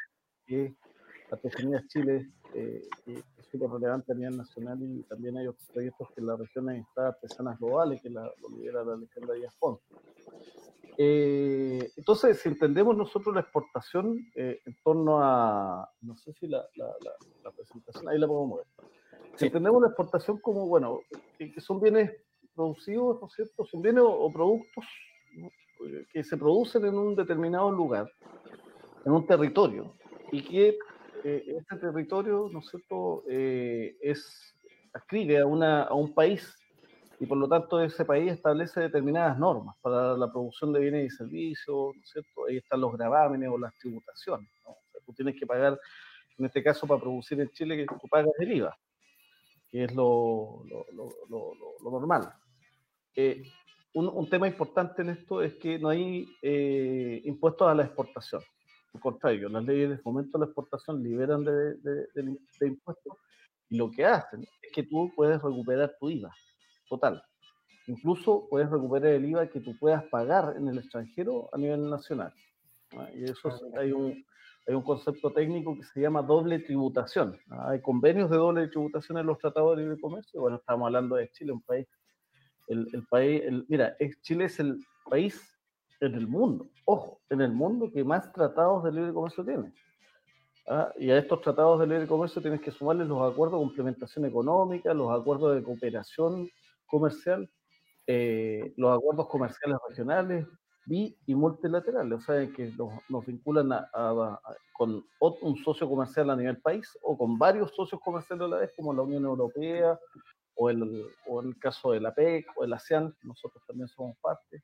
[0.48, 0.78] Sí,
[1.30, 6.10] la Artesanía Chile eh, es súper relevante a nivel nacional y también hay otros proyectos
[6.16, 9.80] que la región está artesanas globales, que la, lo lidera la leyenda Díaz Pons.
[10.98, 16.66] Eh, entonces, si entendemos nosotros la exportación eh, en torno a, no sé si la,
[16.76, 17.12] la, la,
[17.44, 18.68] la presentación, ahí la podemos ver.
[19.34, 19.46] Si sí.
[19.46, 21.02] entendemos la exportación como, bueno,
[21.38, 22.12] que, que, son bienes
[22.56, 23.66] producidos, ¿no es cierto?
[23.66, 24.86] Son bienes o, o productos
[25.36, 25.50] ¿no?
[26.12, 28.12] que se producen en un determinado lugar,
[29.06, 29.94] en un territorio,
[30.32, 30.78] y que
[31.24, 34.56] eh, este territorio, ¿no es cierto?, eh, es,
[34.94, 36.56] ascribe a, un país
[37.20, 41.16] y por lo tanto ese país establece determinadas normas para la producción de bienes y
[41.16, 42.46] servicios, ¿no es cierto?
[42.48, 44.72] Ahí están los gravámenes o las tributaciones, ¿no?
[44.72, 45.80] O sea, tú tienes que pagar,
[46.38, 48.78] en este caso para producir en Chile, que tú pagas el IVA,
[49.72, 50.64] que es lo,
[51.82, 52.34] normal.
[53.16, 53.44] Eh,
[53.94, 58.42] un, un, tema importante en esto es que no hay eh, impuestos a la exportación.
[58.94, 63.18] Al contrario, las leyes de fomento a la exportación liberan de, de, de, de, impuestos
[63.70, 66.32] y lo que hacen es que tú puedes recuperar tu IVA
[66.88, 67.24] total.
[67.88, 72.34] Incluso puedes recuperar el IVA que tú puedas pagar en el extranjero a nivel nacional.
[72.92, 73.10] ¿no?
[73.16, 74.24] Y eso es, hay, un,
[74.68, 77.38] hay un concepto técnico que se llama doble tributación.
[77.48, 77.68] ¿no?
[77.68, 80.40] Hay convenios de doble tributación en los tratados de libre comercio.
[80.40, 81.88] Bueno, estamos hablando de Chile, un país.
[82.68, 84.80] El, el país, el, mira, Chile es el
[85.10, 85.42] país
[86.00, 89.74] en el mundo, ojo, en el mundo que más tratados de libre comercio tiene.
[90.67, 90.91] ¿Ah?
[90.98, 94.93] Y a estos tratados de libre comercio tienes que sumarles los acuerdos de complementación económica,
[94.93, 96.50] los acuerdos de cooperación
[96.86, 97.50] comercial,
[98.08, 100.48] eh, los acuerdos comerciales regionales,
[100.86, 102.72] bi y multilaterales, o sea, que
[103.10, 103.69] nos, vinculan
[104.78, 108.72] con un socio comercial a nivel país o con varios socios comerciales a la vez,
[108.76, 109.98] como la Unión Europea
[110.56, 114.63] o, el, o el caso de la PEC o el ASEAN, nosotros también somos parte,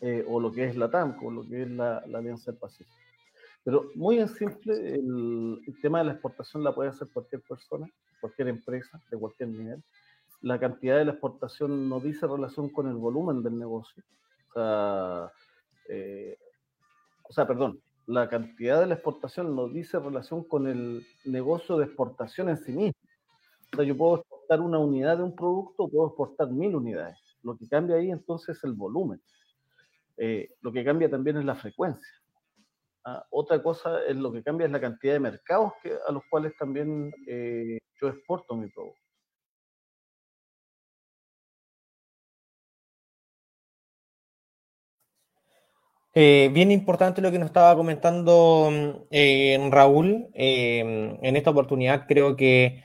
[0.00, 2.96] eh, o lo que es la TAM, o lo que es la, Alianza del Pacífico.
[3.62, 7.86] Pero muy en simple, el, el, tema de la exportación la puede hacer cualquier persona,
[8.20, 9.82] cualquier empresa, de cualquier nivel
[10.42, 14.02] la cantidad de la exportación no dice relación con el volumen del negocio.
[14.48, 15.32] O sea,
[15.88, 16.36] eh,
[17.28, 21.84] o sea, perdón, la cantidad de la exportación no dice relación con el negocio de
[21.84, 23.00] exportación en sí mismo.
[23.72, 27.18] O sea, yo puedo exportar una unidad de un producto puedo exportar mil unidades.
[27.42, 29.20] Lo que cambia ahí entonces es el volumen.
[30.22, 32.06] Eh, lo que cambia también es la frecuencia.
[33.06, 35.72] Ah, otra cosa es lo que cambia es la cantidad de mercados
[36.06, 39.00] a los cuales también eh, yo exporto mi producto.
[46.12, 48.70] Eh, bien importante lo que nos estaba comentando
[49.70, 50.28] Raúl.
[50.34, 52.84] En esta oportunidad creo que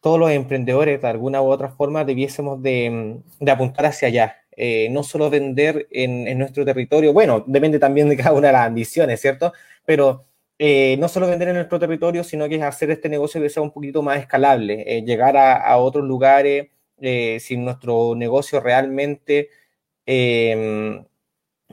[0.00, 4.41] todos los emprendedores de alguna u otra forma debiésemos de, apuntar hacia allá.
[4.90, 9.20] No solo vender en, nuestro territorio, bueno, depende también de cada una de las ambiciones,
[9.20, 9.52] ¿cierto?
[9.84, 10.24] Pero
[10.58, 13.72] no solo vender en nuestro territorio, sino que es hacer este negocio que sea un
[13.72, 16.68] poquito más escalable, llegar a, otros lugares,
[17.00, 19.48] si nuestro negocio realmente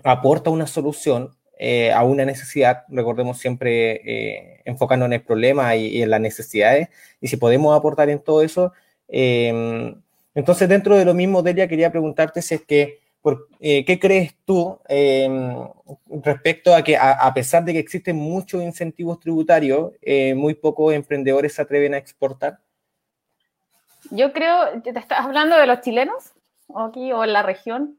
[0.04, 6.02] aporta una solución eh, a una necesidad, recordemos siempre eh, enfocando en el problema y,
[6.02, 8.72] en las necesidades, y si podemos aportar en todo eso.
[10.36, 13.00] Entonces, dentro de lo mismo, Delia, quería preguntarte si es que,
[13.60, 15.68] eh, ¿qué crees tú em,
[16.24, 19.92] respecto a que, a, pesar de que existen muchos incentivos tributarios,
[20.36, 22.60] muy pocos emprendedores se atreven a exportar?
[24.12, 26.34] Yo creo, ¿te estás hablando de los chilenos?
[26.76, 27.98] aquí o en la región?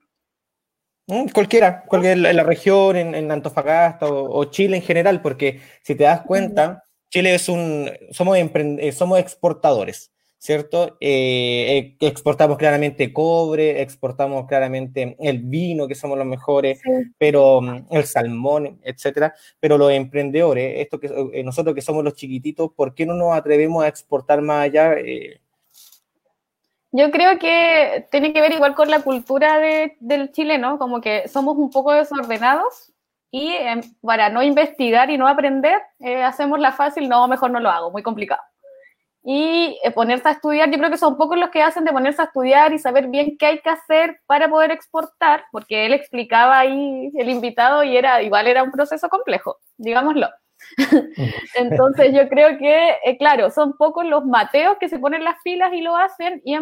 [1.06, 6.04] Mm, cualquiera, cualquiera, en la región, en, Antofagasta o, Chile en general, porque si te
[6.04, 10.96] das cuenta, Chile es un, somos, eh, somos exportadores, ¿cierto?
[11.00, 16.80] Eh, eh, exportamos claramente cobre, exportamos claramente el vino, que somos los mejores,
[17.18, 19.34] pero mm, el salmón, etcétera.
[19.60, 23.84] Pero los emprendedores, esto que nosotros que somos los chiquititos, ¿por qué no nos atrevemos
[23.84, 24.96] a exportar más allá?
[26.92, 29.60] Yo creo que tiene que ver igual con la cultura
[30.00, 32.92] del chileno, como que somos un poco desordenados
[33.30, 37.60] y em, para no investigar y no aprender, eh, hacemos la fácil, no, mejor no
[37.60, 38.42] lo hago, muy complicado.
[39.22, 42.22] Y eh, ponerse a estudiar, yo creo que son pocos los que hacen de ponerse
[42.22, 46.58] a estudiar y saber bien qué hay que hacer para poder exportar, porque él explicaba
[46.58, 50.28] ahí el invitado y era igual era un proceso complejo, digámoslo.
[51.54, 55.72] Entonces yo creo que, eh, claro, son pocos los mateos que se ponen las pilas
[55.72, 56.58] y lo hacen y,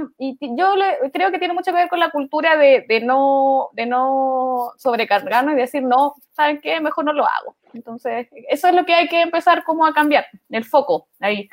[0.57, 0.75] yo
[1.12, 5.59] creo que tiene mucho que ver con la cultura de, no, de no sobrecargarnos y
[5.59, 6.81] decir, no, ¿saben qué?
[6.81, 7.57] Mejor no lo hago.
[7.75, 11.49] Entonces, eso es lo que hay que empezar como a cambiar, el foco ahí.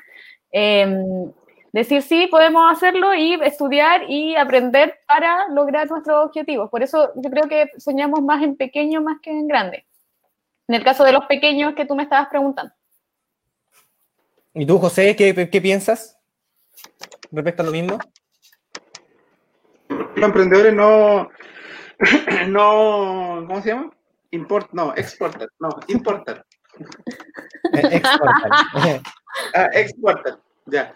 [0.57, 1.33] Em,
[1.73, 6.69] decir sí, podemos hacerlo y estudiar y aprender para lograr nuestros objetivos.
[6.69, 9.85] Por eso yo creo que soñamos más en pequeño más que en grande
[10.67, 12.73] en el caso de los pequeños que tú me estabas preguntando.
[14.53, 16.17] ¿Y tú, José, qué, piensas
[17.31, 17.99] respecto a lo mismo?
[19.89, 21.29] Los emprendedores no,
[22.47, 23.91] no, ¿cómo se llama?
[24.31, 26.45] Import, no, exportar, no, importar.
[27.73, 29.01] Exportar.
[29.53, 29.69] Ah,
[30.65, 30.93] ya.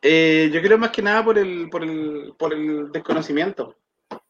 [0.00, 3.76] Eh, yo creo más que nada por el, por el, por el desconocimiento,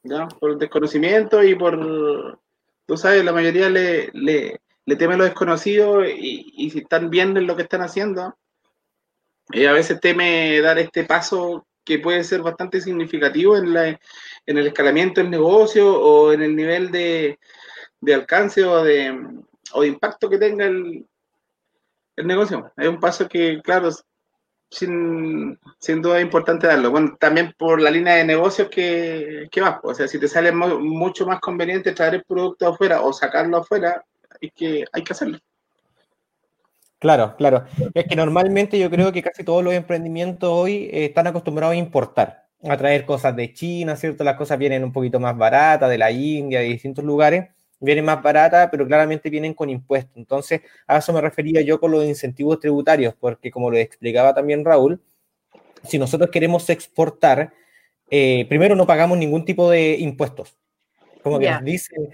[0.02, 0.28] ¿ya?
[0.28, 2.38] Por el desconocimiento y por,
[2.86, 7.46] tú sabes, la mayoría le, le, le teme lo desconocido y, si están bien en
[7.46, 8.36] lo que están haciendo,
[9.52, 14.58] eh, a veces teme dar este paso que puede ser bastante significativo en, la, en
[14.58, 17.38] el escalamiento del negocio o en el nivel de,
[18.12, 19.10] alcance o de,
[19.72, 21.06] o de impacto que tenga el,
[22.16, 22.72] el negocio.
[22.76, 23.90] Es un paso que, claro,
[24.70, 26.90] sin, sin, duda es importante darlo.
[26.90, 29.80] Bueno, también por la línea de negocios que, que va.
[29.82, 34.02] O sea, si te sale mucho más conveniente traer el producto afuera o sacarlo afuera,
[34.50, 35.38] que hay que hacerlo.
[36.98, 37.64] Claro, claro.
[37.94, 41.78] Es que normalmente yo creo que casi todos los emprendimientos hoy eh, están acostumbrados a
[41.78, 44.22] importar, a traer cosas de China, ¿cierto?
[44.22, 47.50] Las cosas vienen un poquito más baratas, de la India, de distintos lugares,
[47.82, 50.16] vienen más baratas, pero claramente vienen con impuestos.
[50.16, 54.64] Entonces, a eso me refería yo con los incentivos tributarios, porque como lo explicaba también
[54.64, 55.00] Raúl,
[55.84, 57.52] si nosotros queremos exportar,
[58.10, 60.56] eh, primero no pagamos ningún tipo de impuestos.
[61.22, 62.10] Como que nos dicen,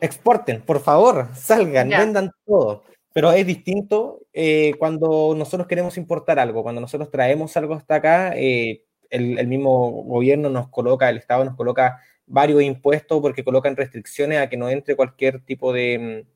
[0.00, 2.84] exporten, por favor, salgan, vendan todo.
[3.12, 8.32] Pero es distinto eh, cuando nosotros queremos importar algo, cuando nosotros traemos algo hasta acá,
[8.36, 14.38] eh, el, mismo gobierno nos coloca, el Estado nos coloca varios impuestos porque colocan restricciones
[14.38, 16.26] a que no entre cualquier tipo de,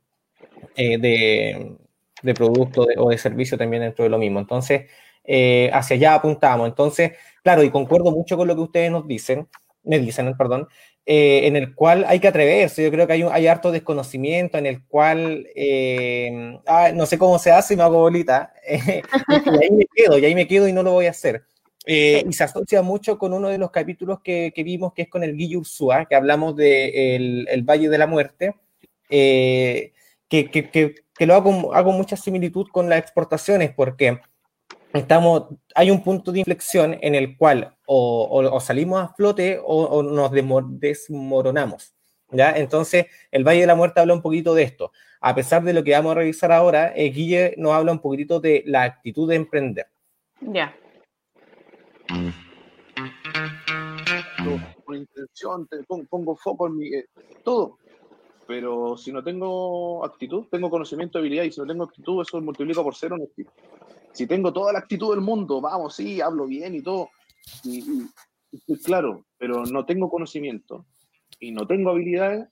[0.76, 1.76] eh, de,
[2.22, 4.40] de, producto o de servicio también dentro de lo mismo.
[4.40, 4.90] Entonces,
[5.24, 6.68] eh, hacia allá apuntamos.
[6.68, 7.12] Entonces,
[7.42, 9.48] claro, y concuerdo mucho con lo que ustedes nos dicen,
[9.84, 10.68] me dicen, perdón,
[11.04, 12.84] eh, en el cual hay que atreverse.
[12.84, 17.38] Yo creo que hay, hay harto desconocimiento en el cual eh, ah, no sé cómo
[17.38, 18.52] se hace y me hago bolita.
[18.68, 21.44] y ahí me quedo, y ahí me quedo y no lo voy a hacer.
[21.84, 25.08] Eh, y se asocia mucho con uno de los capítulos que, que vimos, que es
[25.08, 28.54] con el Guille Ursúa, que hablamos del de el Valle de la Muerte,
[29.08, 29.92] que,
[30.28, 34.20] que, que, que, lo hago, hago mucha similitud con las exportaciones, porque
[34.92, 40.30] estamos, hay un punto de inflexión en el cual o, salimos a flote o, nos
[40.32, 41.94] desmoronamos.
[42.30, 42.52] ¿ya?
[42.56, 44.92] Entonces, el Valle de la Muerte habla un poquito de esto.
[45.20, 48.40] A pesar de lo que vamos a revisar ahora, eh, Guille nos habla un poquitito
[48.40, 49.86] de la actitud de emprender.
[50.40, 50.74] Ya.
[54.84, 55.68] Con intención,
[56.08, 56.94] pongo, foco en mi...
[56.94, 57.06] Eh,
[57.44, 57.78] todo.
[58.46, 62.82] Pero si no tengo actitud, tengo conocimiento, habilidad, y si no tengo actitud, eso multiplica
[62.82, 63.26] por cero no
[64.12, 67.08] si tengo toda la actitud del mundo, vamos, sí, hablo bien y todo,
[67.64, 68.06] y,
[68.84, 70.86] claro, pero no tengo conocimiento
[71.40, 72.48] y no tengo habilidades,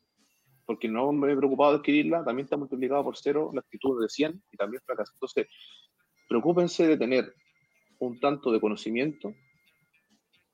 [0.65, 4.09] porque no me he preocupado de adquirirla, también está multiplicado por cero la actitud de
[4.09, 5.13] 100 y también fracasa.
[5.15, 5.49] Entonces,
[6.29, 7.35] preocúpense de tener
[8.01, 9.35] un tanto de conocimiento,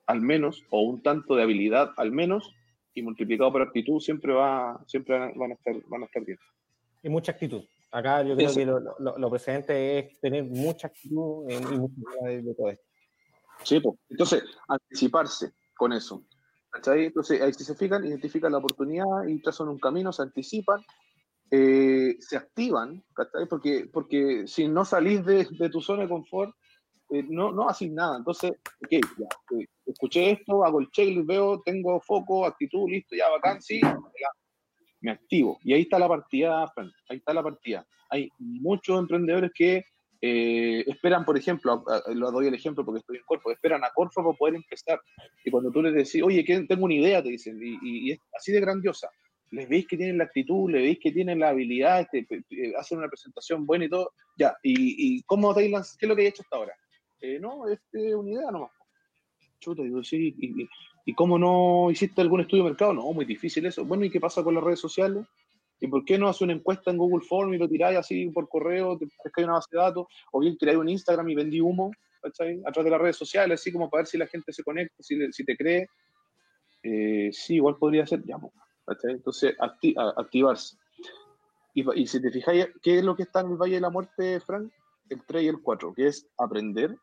[0.06, 2.54] al menos, o un tanto de habilidad, al menos,
[2.94, 6.38] y multiplicado por actitud, siempre, va, siempre van, a estar, van a estar bien.
[7.02, 7.62] Y mucha actitud.
[7.92, 11.94] Acá yo creo que lo, lo, lo, presente es tener mucha actitud y mucha
[12.24, 12.84] de, todo esto.
[13.62, 13.96] Sí, pues.
[14.10, 16.24] Entonces, anticiparse con eso.
[16.74, 20.84] Entonces, ahí si se fijan, identifican la oportunidad y trazan un camino, se anticipan,
[21.50, 23.02] eh, se activan,
[23.48, 26.54] Porque, porque si no salís de, de tu zona de confort,
[27.10, 28.18] eh, no, no haces nada.
[28.18, 28.52] Entonces,
[28.82, 33.80] ok, eh, escuché esto, hago el checklist, veo, tengo foco, actitud, listo, ya bacán, sí,
[35.00, 35.58] me activo.
[35.62, 36.72] Y ahí está la partida,
[37.08, 37.86] ahí está la partida.
[38.10, 39.84] Hay muchos emprendedores que
[40.20, 41.84] eh, esperan, por ejemplo,
[42.14, 45.00] lo doy el ejemplo porque estoy en Corfo, esperan a Corfo para poder empezar.
[45.44, 48.60] Y cuando tú les decís, oye, tengo una idea, te dicen, y, es así de
[48.60, 49.08] grandiosa.
[49.50, 52.08] Les veis que tienen la actitud, les veis que tienen la habilidad,
[52.78, 54.12] hacen una presentación buena y todo.
[54.36, 56.74] Ya, ¿y, cómo te ¿Qué es lo que he hecho hasta ahora?
[57.20, 58.70] Eh, no, es una idea nomás.
[59.58, 60.68] Chuta, digo, sí, y,
[61.08, 62.92] ¿Y cómo no hiciste algún estudio de mercado?
[62.92, 63.84] No, muy difícil eso.
[63.84, 65.24] Bueno, ¿y qué pasa con las redes sociales?
[65.78, 68.48] ¿Y por qué no haces una encuesta en Google Form y lo tiráis así por
[68.48, 69.06] correo, te
[69.36, 70.06] hay una base de datos?
[70.32, 71.92] O bien tiráis un Instagram y vendí humo
[72.24, 74.96] a través de las redes sociales, así como para ver si la gente se conecta,
[74.98, 75.86] si, si te cree.
[76.82, 78.36] Eh, sí, igual podría ser, ya,
[79.04, 80.76] Entonces, activarse.
[81.72, 83.90] Y, y, si te fijáis, ¿qué es lo que está en el Valle de la
[83.90, 84.72] Muerte, Frank?
[85.08, 86.96] El 3 y el 4, que es aprender,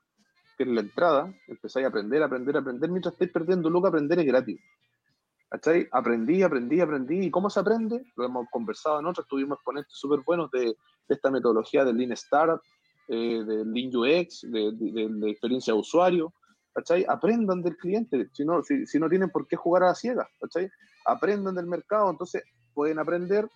[0.58, 4.26] que en la entrada empezáis a aprender, aprender, aprender, mientras estáis perdiendo loco, aprender es
[4.26, 4.60] gratis.
[5.49, 5.88] ¿Cachai?
[5.91, 7.26] Aprendí, aprendí, aprendí.
[7.28, 8.04] ¿Y cómo se aprende?
[8.16, 10.76] Lo hemos conversado en otras, tuvimos exponentes súper buenos de,
[11.08, 12.60] esta metodología del Lean Startup,
[13.08, 16.34] eh, del Lean UX, de, de, experiencia de usuario.
[16.74, 17.06] ¿Cachai?
[17.08, 20.28] Aprendan del cliente, si no, si, si no tienen por qué jugar a la ciega.
[20.39, 20.70] ¿Cachai?
[21.06, 22.43] Aprendan del mercado, entonces
[22.74, 23.47] pueden aprender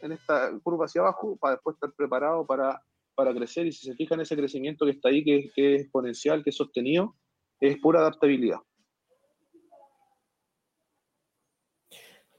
[0.00, 2.82] en esta curva hacia abajo para después estar preparados para
[3.22, 6.50] para crecer y si se fijan ese crecimiento que está ahí, que, es exponencial, que
[6.50, 7.14] es sostenido,
[7.60, 8.58] es pura adaptabilidad.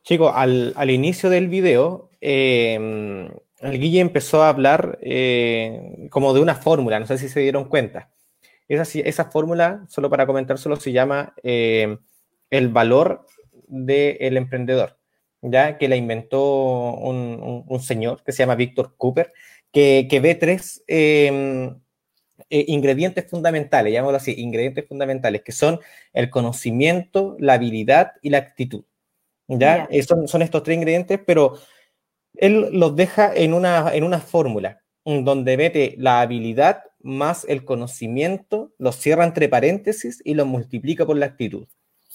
[0.04, 3.30] Chicos, al, inicio del video, eh,
[3.62, 7.70] el Guille empezó a hablar eh, como de una fórmula, no sé si se dieron
[7.70, 8.12] cuenta.
[8.68, 11.98] Esa, esa fórmula, solo para comentar, solo se llama eh,
[12.50, 13.26] el valor
[13.70, 14.98] del emprendedor,
[15.42, 16.44] ya que la inventó
[16.96, 19.32] un, un, señor que se llama Víctor Cooper
[19.74, 21.76] que, ve tres em,
[22.50, 25.80] eh, ingredientes fundamentales, llamémoslo así, ingredientes fundamentales, que son
[26.14, 28.86] el conocimiento, la habilidad y la actitud.
[29.48, 29.88] ¿ya?
[29.90, 31.58] Eh, son, estos tres ingredientes, pero
[32.36, 38.74] él los deja en una, en una fórmula, donde mete la habilidad más el conocimiento,
[38.78, 41.68] los cierra entre paréntesis y los multiplica por la actitud.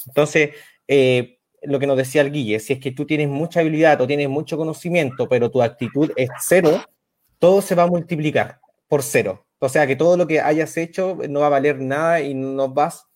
[0.06, 0.50] Entonces,
[0.86, 4.06] eh, lo que nos decía el Guille, si es que tú tienes mucha habilidad o
[4.06, 6.80] tienes mucho conocimiento, pero tu actitud es cero,
[7.38, 9.46] todo se va a multiplicar por cero.
[9.58, 12.68] O sea que todo lo que hayas hecho no va a valer nada y no
[12.68, 13.06] vas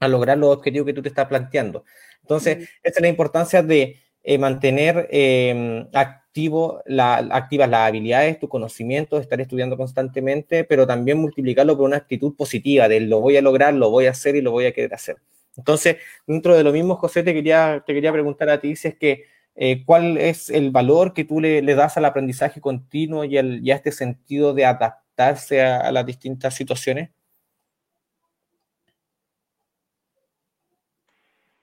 [0.00, 1.84] a lograr los objetivos que tú te estás planteando.
[2.22, 8.48] Entonces, esa es la importancia de eh, mantener em, activo la, activas las habilidades, tu
[8.48, 13.42] conocimiento, estar estudiando constantemente, pero también multiplicarlo por una actitud positiva de lo voy a
[13.42, 15.16] lograr, lo voy a hacer y lo voy a querer hacer.
[15.56, 15.96] Entonces,
[16.26, 19.24] dentro de lo mismo, José, te quería, te quería preguntar a ti si es que
[19.58, 23.90] eh, cuál es el valor que tú le, das al aprendizaje continuo y, a este
[23.90, 27.10] sentido de adaptarse a, las distintas situaciones.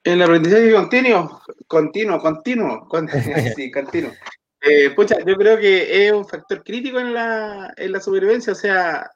[0.04, 3.08] El aprendizaje continuo, continuo, continuo, con-
[3.56, 4.12] sí, continuo.
[4.60, 8.56] Eh, pucha, yo creo que es un factor crítico en la, en la supervivencia, o
[8.56, 9.12] sea,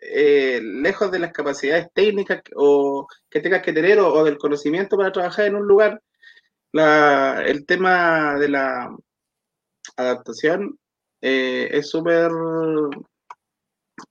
[0.00, 4.96] eh, lejos de las capacidades técnicas o que tengas que tener o, o del conocimiento
[4.96, 6.00] para trabajar en un lugar,
[6.74, 8.96] la- el tema de la
[9.96, 10.78] adaptación
[11.22, 12.30] eh, es súper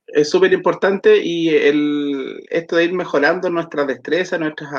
[0.07, 4.69] es súper importante y el, esto de ir mejorando nuestras destrezas, nuestras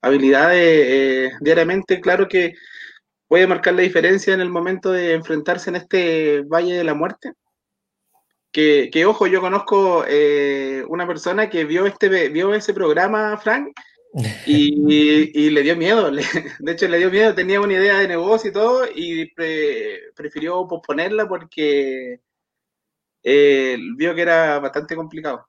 [0.00, 2.52] habilidades eh, diariamente, claro que
[3.26, 7.32] puede marcar la diferencia en el momento de enfrentarse en este valle de la muerte.
[8.52, 13.68] Que, que, ojo, yo conozco eh, una persona que vio, este, vio ese programa, Frank,
[14.44, 16.10] y, y le dio miedo.
[16.10, 16.22] le-
[16.60, 20.66] de hecho, le dio miedo, tenía una idea de negocio y todo, y pre- prefirió
[20.68, 22.20] posponerla porque
[23.22, 25.46] eh, vio que era bastante complicado.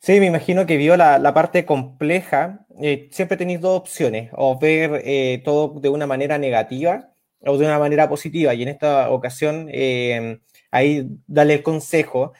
[0.00, 2.66] Sí, me imagino que vio la, la parte compleja.
[2.80, 7.66] Eh, siempre tenéis dos opciones, o ver eh, todo de una manera negativa o de
[7.66, 8.54] una manera positiva.
[8.54, 10.40] Y en esta ocasión, eh,
[10.70, 12.32] ahí dale el consejo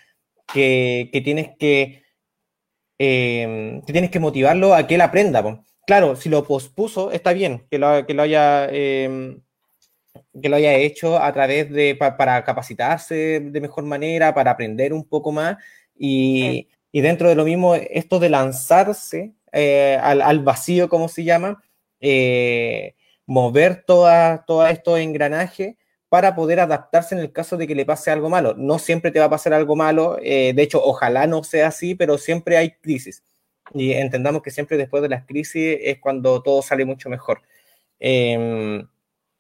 [0.53, 2.05] que, que tienes que,
[2.99, 5.43] eh, que tienes que motivarlo a que él aprenda.
[5.43, 5.65] po.
[5.87, 8.69] Claro, si lo pospuso, está bien que lo, que lo haya...
[8.71, 9.39] eh,
[10.41, 14.93] que lo haya hecho a través de pa- para capacitarse de mejor manera, para aprender
[14.93, 15.57] un poco más
[15.95, 21.25] y, y dentro de lo mismo, esto de lanzarse eh, al, al vacío, como se
[21.25, 21.63] llama,
[22.01, 22.95] eh,
[23.27, 25.77] mover todos todo estos engranajes
[26.09, 28.55] para poder adaptarse en el caso de que le pase algo malo.
[28.57, 31.95] No siempre te va a pasar algo malo, eh, de hecho, ojalá no sea así,
[31.95, 33.23] pero siempre hay crisis.
[33.75, 37.43] Y entendamos que siempre después de las crisis es cuando todo sale mucho mejor.
[38.01, 38.85] Eh,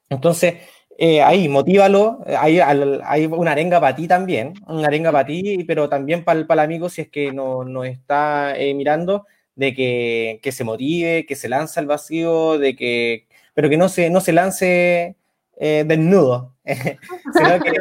[0.08, 0.54] entonces,
[0.98, 2.20] eh, ahí, motívalo.
[2.38, 6.60] Hay, hay una arenga para ti también, una arenga para ti, pero también para el,
[6.60, 11.36] amigo si es que nos no está eh, mirando, de que, que se motive, que
[11.36, 15.16] se lance al vacío, de que, pero que no se, no se lance
[15.56, 17.72] eh, desnudo, sino que,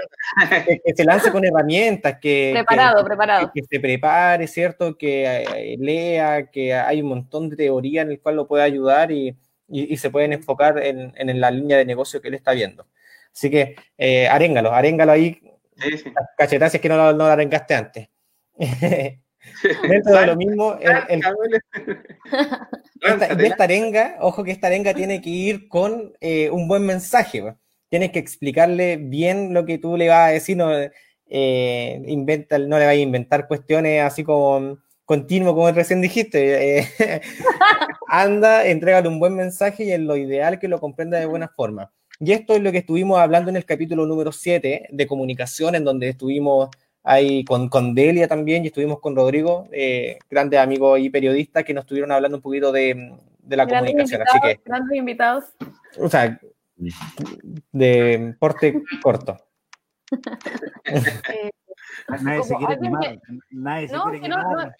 [0.66, 3.52] que- que se lance con herramientas, que, Preparado, que- preparado.
[3.54, 4.98] que se prepare, ¿cierto?
[4.98, 9.12] Que eh, lea, que hay un montón de teoría en el cual lo puede ayudar
[9.12, 9.30] y,
[9.68, 12.88] y- y se pueden enfocar en, en la línea de negocio que él está viendo.
[13.34, 15.42] Así que eh, aréngalo, aréngalo ahí,
[15.78, 16.14] Sí, sí.
[16.38, 18.08] cachetas si es que no, lo- no lo arengaste antes.
[19.90, 21.22] Dentro de lo mismo, el-
[23.46, 27.56] esta arenga, ojo que esta arenga tiene que ir con eh, un buen mensaje.
[27.90, 30.70] Tienes que explicarle bien lo que tú le vas a decir, no,
[31.28, 36.80] eh, inventa, no le vayas a inventar cuestiones así como continuo, como recién dijiste.
[36.80, 36.88] eh,
[38.08, 41.92] anda, entrégale un buen mensaje y es lo ideal que lo comprenda de buena forma.
[42.20, 45.84] Y esto es lo que estuvimos hablando en el capítulo número 7 de comunicación, en
[45.84, 46.70] donde estuvimos
[47.04, 51.74] ahí con, con Delia también y estuvimos con Rodrigo, eh, grandes amigos y periodistas que
[51.74, 54.22] nos estuvieron hablando un poquito de, de la Grandes comunicación.
[54.28, 55.44] Así que, grandes invitados.
[56.00, 56.40] o sea,
[57.72, 59.38] de porte corto.
[60.86, 61.50] Eh,
[62.22, 63.20] Nadie se Como quiere alguien quemar.
[63.50, 64.68] Nadie se no, quiere que no, quemar.
[64.68, 64.74] no,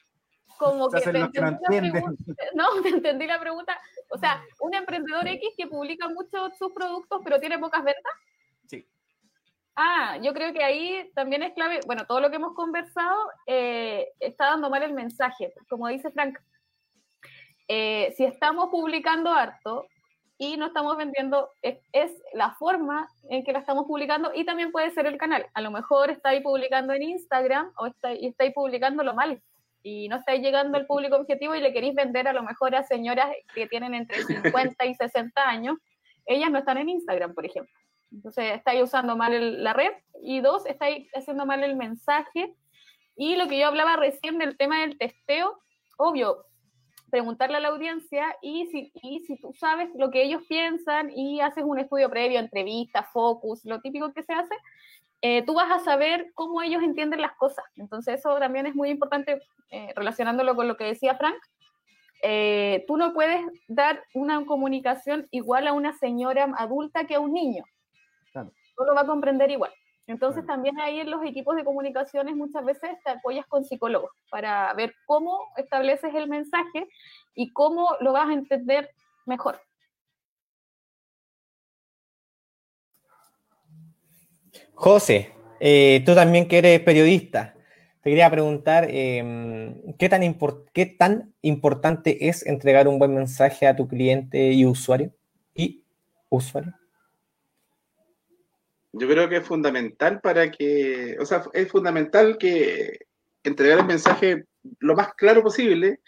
[0.58, 1.92] como que te no entendí la entienden.
[1.92, 3.80] pregunta, no, te entendí la pregunta.
[4.10, 8.14] O sea, un emprendedor X que publica mucho sus productos, pero tiene pocas ventas.
[8.68, 8.88] Sí.
[9.76, 13.16] Ah, yo creo que ahí también es clave, bueno, todo lo que hemos conversado
[13.46, 15.54] eh, está dando mal el mensaje.
[15.70, 16.38] Como dice Frank,
[17.68, 19.88] eh, si estamos publicando harto
[20.38, 24.72] y no estamos vendiendo, es, es la forma en que la estamos publicando y también
[24.72, 25.46] puede ser el canal.
[25.54, 29.42] A lo mejor estáis publicando en Instagram o está, y estáis publicándolo mal
[29.82, 32.84] y no estáis llegando al público objetivo y le queréis vender a lo mejor a
[32.84, 34.18] señoras que tienen entre
[34.74, 35.78] 50 y 60 años.
[36.26, 37.72] Ellas no están en Instagram, por ejemplo.
[38.12, 42.54] Entonces, estáis usando mal el- la red y dos, estáis haciendo mal el mensaje.
[43.16, 45.60] Y lo que yo hablaba recién del tema del testeo,
[45.98, 46.46] obvio,
[47.16, 51.40] preguntarle a la audiencia y si, y si tú sabes lo que ellos piensan y
[51.40, 54.54] haces un estudio previo, entrevista, focus, lo típico que se hace,
[55.22, 57.64] eh, tú vas a saber cómo ellos entienden las cosas.
[57.78, 59.42] Entonces eso también es muy importante
[59.72, 61.38] eh, relacionándolo con lo que decía Frank.
[62.22, 67.32] Eh, tú no puedes dar una comunicación igual a una señora adulta que a un
[67.32, 67.64] niño.
[68.34, 68.52] Claro.
[68.78, 69.72] No lo va a comprender igual.
[70.08, 70.56] Entonces Claro.
[70.56, 74.94] también ahí en los equipos de comunicaciones muchas veces te apoyas con psicólogos para ver
[75.06, 76.88] cómo estableces el mensaje
[77.34, 78.90] y cómo lo vas a entender
[79.26, 79.60] mejor.
[84.76, 87.56] José, eh, tú también que eres periodista,
[88.02, 90.22] te quería preguntar eh, ¿qué, tan
[90.74, 95.12] qué tan importante es entregar un buen mensaje a tu cliente y usuario.
[95.56, 95.84] Y
[96.30, 96.74] usuario.
[98.98, 103.00] Yo creo que es fundamental para que, o sea, es fundamental que
[103.44, 104.46] entregar el mensaje
[104.80, 106.00] lo más claro posible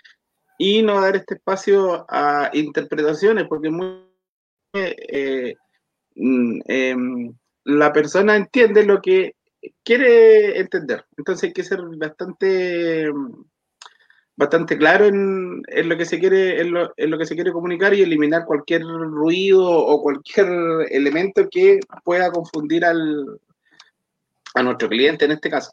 [0.58, 3.70] y no dar este espacio a interpretaciones, porque
[4.74, 5.56] eh,
[6.16, 7.34] mm, em,
[7.66, 9.36] la persona entiende lo que
[9.84, 11.06] quiere entender.
[11.18, 13.12] Entonces hay que ser bastante
[14.38, 17.52] bastante claro en, en, lo que se quiere en lo, en lo, que se quiere
[17.52, 20.48] comunicar y eliminar cualquier ruido o cualquier
[20.92, 23.40] elemento que pueda confundir al
[24.54, 25.72] a nuestro cliente en este caso.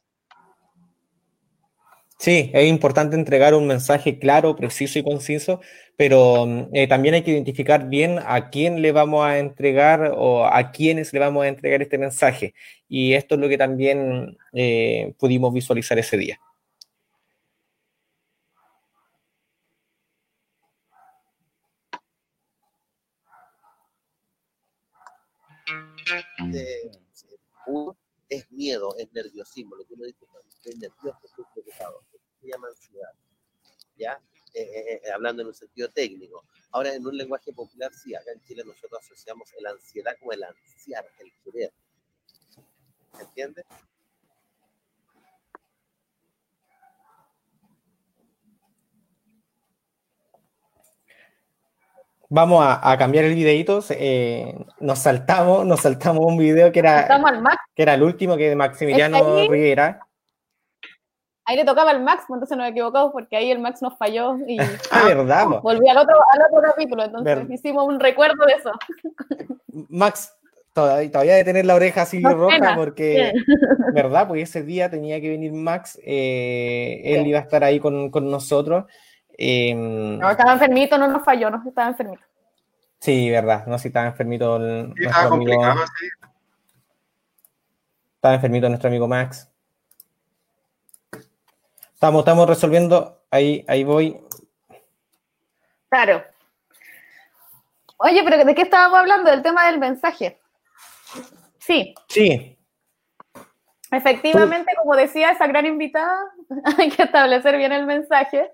[2.19, 5.61] Sí, es importante entregar un mensaje claro, preciso y conciso,
[5.97, 10.71] pero eh, también hay que identificar bien a quién le vamos a entregar o a
[10.71, 12.55] quiénes le vamos a entregar este mensaje.
[12.89, 16.41] Y esto es lo que también eh, pudimos visualizar ese día.
[28.29, 32.05] Es miedo, es nerviosismo, lo que uno dice, estoy nervioso, estoy preocupado,
[32.41, 33.13] se llama ansiedad,
[33.97, 34.21] ¿ya?
[34.55, 36.45] Eh, eh, eh, hablando en un sentido técnico.
[36.71, 40.45] Ahora, en un lenguaje popular, sí, acá en Chile nosotros asociamos la ansiedad como el
[40.45, 41.73] ansiar, el querer.
[43.21, 43.65] ¿Entiendes?
[52.35, 53.79] Vamos a, a, cambiar el videito.
[53.91, 57.07] Eh, nos saltamos, nos saltamos un video que era,
[57.77, 60.01] que era el último que de Maximiliano ahí, Rivera.
[61.45, 64.37] Ahí le tocaba al Max, pues, entonces nos equivocamos porque ahí el Max nos falló
[64.49, 64.59] y
[64.91, 67.53] ah, verdad, volví al otro, al otro capítulo, entonces Ver...
[67.53, 68.73] hicimos un recuerdo de eso.
[69.89, 70.37] Max,
[70.73, 72.75] todavía, todavía de tener la oreja así no, roja pena.
[72.75, 73.33] porque,
[73.95, 74.27] ¿verdad?
[74.27, 78.29] Pues ese día tenía que venir Max, eh, él iba a estar ahí con, con
[78.29, 78.87] nosotros.
[79.37, 82.23] Eh, no, estaba enfermito, no nos falló, no estaba enfermito.
[83.01, 86.09] Sí, verdad, no, sí estaba enfermito el, sí, estaba complicado, sí.
[88.15, 89.51] Estaba enfermito nuestro amigo Max.
[91.93, 94.21] Estamos, estamos resolviendo, ahí, ahí voy.
[95.89, 96.25] Claro.
[97.99, 99.31] Oye, pero ¿de qué estábamos hablando?
[99.31, 100.41] Del tema del mensaje.
[101.59, 101.95] Sí.
[102.09, 102.59] Sí.
[103.91, 106.19] Efectivamente, como decía esa gran invitada,
[106.79, 108.51] hay que establecer bien el mensaje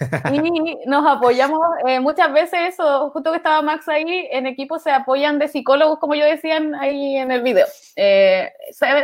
[0.32, 1.60] y nos apoyamos.
[1.86, 5.98] Eh, muchas veces eso, justo que estaba Max ahí, en equipo se apoyan de psicólogos,
[5.98, 7.66] como yo decía ahí en el video.
[7.96, 8.52] Eh,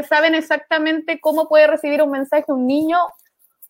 [0.09, 2.99] saben exactamente cómo puede recibir un mensaje un niño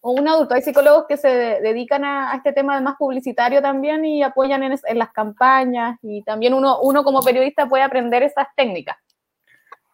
[0.00, 0.54] o un adulto.
[0.54, 4.78] Hay psicólogos que se dedican a, a este tema además publicitario también y apoyan en,
[4.84, 8.96] en las campañas y también uno, uno como periodista puede aprender esas técnicas.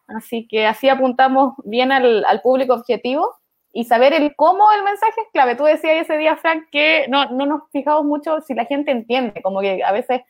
[0.07, 3.35] Así que así apuntamos bien al, al, público objetivo
[3.73, 5.57] y saber el cómo el mensaje es clave.
[5.57, 9.41] Tú decías ese día, Frank, que no, no nos fijamos mucho si la gente entiende,
[9.43, 10.21] como que a veces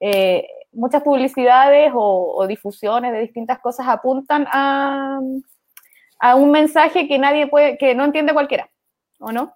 [0.00, 5.20] eh, muchas publicidades o, difusiones de distintas cosas apuntan a,
[6.18, 8.70] a un mensaje que nadie puede, que no entiende cualquiera,
[9.18, 9.54] ¿o no?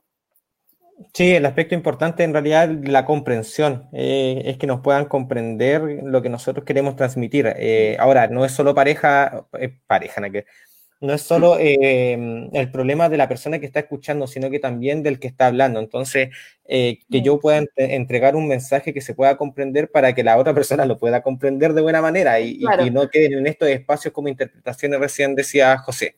[1.14, 6.20] Sí, el aspecto importante en realidad la comprensión, eh, es que nos puedan comprender lo
[6.20, 7.51] que nosotros queremos transmitir.
[7.57, 9.47] Eh, ahora, no es solo pareja,
[9.86, 10.20] pareja,
[11.01, 11.13] ¿no?
[11.13, 15.19] es solo eh, el problema de la persona que está escuchando, sino que también del
[15.19, 15.81] que está hablando.
[15.81, 16.31] Entonces,
[16.67, 20.55] que yo pueda ent entregar un mensaje que se pueda comprender para que la otra
[20.55, 22.85] persona lo pueda comprender de buena manera y, claro.
[22.85, 26.15] y, y no queden en estos espacios como interpretaciones, recién decía José.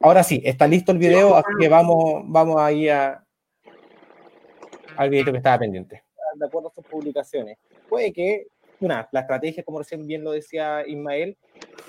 [0.00, 3.24] Ahora sí, está listo el video, así que vamos, vamos ahí a,
[4.96, 6.02] al video que estaba pendiente.
[6.34, 7.58] De acuerdo a sus publicaciones.
[7.88, 8.46] Puede que,
[8.80, 11.36] una, la estrategia, como recién bien lo decía Ismael,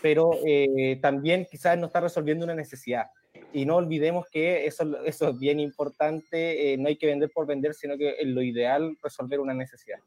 [0.02, 3.08] pero eh, también quizás no está resolviendo una necesidad.
[3.52, 7.46] Y no olvidemos que eso, eso es bien importante, eh, no hay que vender por
[7.46, 10.00] vender, sino que lo ideal resolver una necesidad.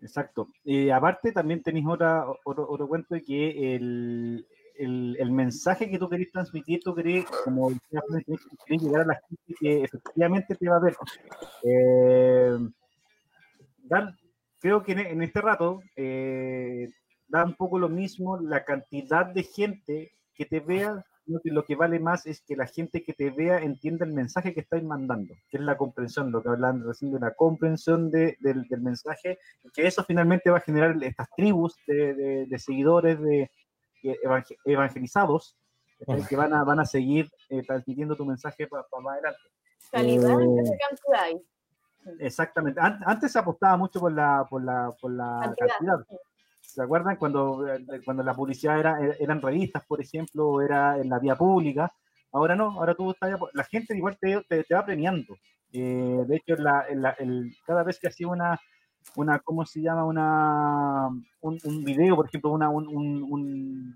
[0.00, 0.48] Exacto.
[0.64, 5.98] Y aparte también tenéis otra, otro, otro cuento de que el, el, el, mensaje que
[5.98, 10.76] tú querés transmitir, tú querés, como querés llegar a la gente que efectivamente te va
[10.76, 10.96] a ver.
[11.64, 12.58] Eh,
[13.88, 14.16] Dan,
[14.60, 16.88] creo que en, en este rato eh,
[17.28, 21.04] da un poco lo mismo la cantidad de gente que te vea.
[21.26, 24.14] Lo que, lo que vale más es que la gente que te vea entienda el
[24.14, 28.10] mensaje que estáis mandando, que es la comprensión, lo que hablan recién de la comprensión
[28.10, 29.38] de, del, del, mensaje,
[29.74, 33.50] que eso finalmente va a generar estas tribus de, de, de seguidores, de,
[34.64, 35.54] evangelizados
[36.28, 39.40] que van a, van a seguir eh, transmitiendo tu mensaje para pa más adelante.
[39.90, 41.42] Calidad eh, cantidad.
[42.20, 42.80] Exactamente.
[42.80, 45.68] Antes se apostaba mucho por la, por la, por la cantidad.
[45.78, 46.18] cantidad.
[46.68, 51.08] ¿Se acuerdan cuando, eh, cuando la publicidad era, eran revistas, por ejemplo, o era en
[51.08, 51.90] la vía pública?
[52.30, 55.34] Ahora no, ahora tú estás, la gente igual te, te, te va premiando.
[55.72, 58.60] Eh, de hecho, la, la, el, cada vez que hacía una,
[59.16, 60.04] una, ¿cómo se llama?
[60.04, 61.08] Una,
[61.40, 63.22] un, un video, por ejemplo, una, un, un,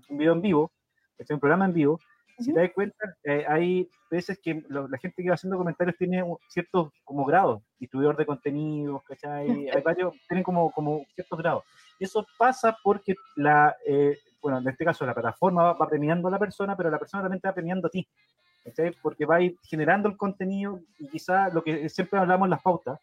[0.09, 0.71] un, video en vivo,
[1.19, 1.99] este un programa en vivo,
[2.39, 5.95] si te das cuenta, eh, hay veces que lo- la gente que va haciendo comentarios
[5.97, 9.45] tiene ciertos como grados, distribuidor de contenidos, ¿cachai?
[9.77, 11.63] Hay varios, tienen como, como ciertos grados.
[11.99, 16.31] Eso pasa porque la, eh, bueno, en este caso la plataforma va, va premiando a
[16.31, 18.07] la persona, pero la persona también te va premiando a ti,
[18.63, 18.91] ¿cachai?
[19.01, 22.99] Porque va a ir generando el contenido y quizá lo que siempre hablamos las pautas,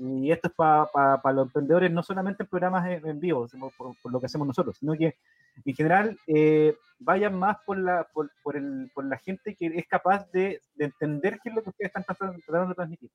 [0.00, 4.18] y esto es para los emprendedores, no solamente en programas en, vivo, por, por lo
[4.18, 5.16] que hacemos nosotros, sino que
[5.64, 9.86] en general eh, vayan más por la, por, por el, por la gente que es
[9.86, 13.10] capaz de, de entender qué es lo que ustedes están tratando, tratando de transmitir.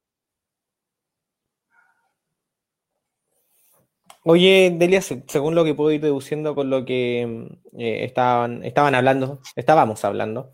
[4.28, 8.64] Oye, Delia, se- según lo que puedo ir deduciendo con lo que mm, eh, estaban,
[8.64, 10.52] estaban hablando, estábamos hablando,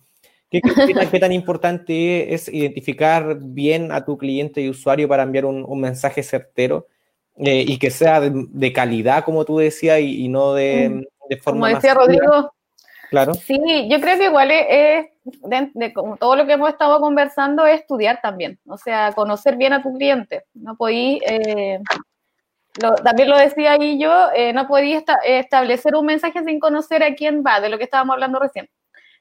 [0.50, 5.08] ¿qué, qué- qué tan, qué tan importante es identificar bien a tu cliente y usuario
[5.08, 6.88] para enviar un, un mensaje certero
[7.38, 11.38] eh, y que sea de, de calidad, como tú decías, y, y no de, de
[11.38, 11.94] forma Como decía?
[11.94, 12.54] Rodrigo,
[13.10, 13.34] Claro.
[13.36, 17.66] Sí, yo creo que igual es, de, de como todo lo que hemos estado conversando
[17.66, 20.44] es estudiar también, o sea, conocer bien a tu cliente.
[20.54, 21.80] No podí, eh,
[22.82, 27.04] lo- también lo decía ahí yo, eh, no podí esta- establecer un mensaje sin conocer
[27.04, 28.70] a quién va, de lo que estábamos hablando recién.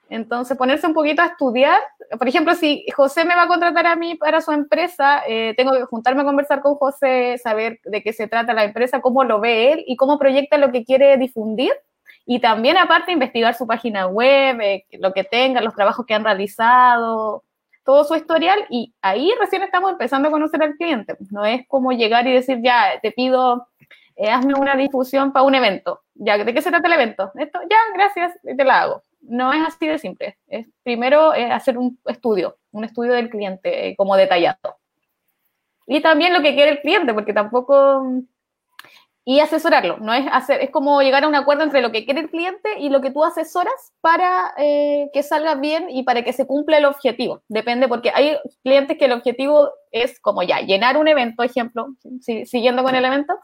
[0.08, 1.80] Entonces, ponerse un poquito a estudiar.
[2.18, 5.72] Por ejemplo, si José me va a contratar a mí para su empresa, eh, tengo
[5.72, 9.38] que juntarme a conversar con José, saber de qué se trata la empresa, cómo lo
[9.38, 11.72] ve él y cómo proyecta lo que quiere difundir.
[12.26, 16.24] Y también, aparte, investigar su página web, eh, lo que tenga, los trabajos que han
[16.24, 17.44] realizado,
[17.84, 18.66] todo su historial.
[18.70, 21.16] Y ahí recién estamos empezando a conocer al cliente.
[21.30, 23.68] No es como llegar y decir, ya, te pido,
[24.16, 26.00] eh, hazme una difusión para un evento.
[26.14, 27.32] Ya, ¿de qué se trata el evento?
[27.34, 29.02] Esto, ya, gracias, y te la hago.
[29.22, 30.38] No es así de simple.
[30.46, 34.76] Es primero eh, hacer un estudio, un estudio del cliente eh, como detallado.
[35.86, 38.04] Y también lo que quiere el cliente, porque tampoco
[39.24, 39.98] y asesorarlo.
[39.98, 42.78] No es hacer, es como llegar a un acuerdo entre lo que quiere el cliente
[42.78, 46.78] y lo que tú asesoras para eh, que salga bien y para que se cumpla
[46.78, 47.42] el objetivo.
[47.48, 51.88] Depende, porque hay clientes que el objetivo es como ya llenar un evento, ejemplo,
[52.20, 53.34] si- siguiendo con el evento,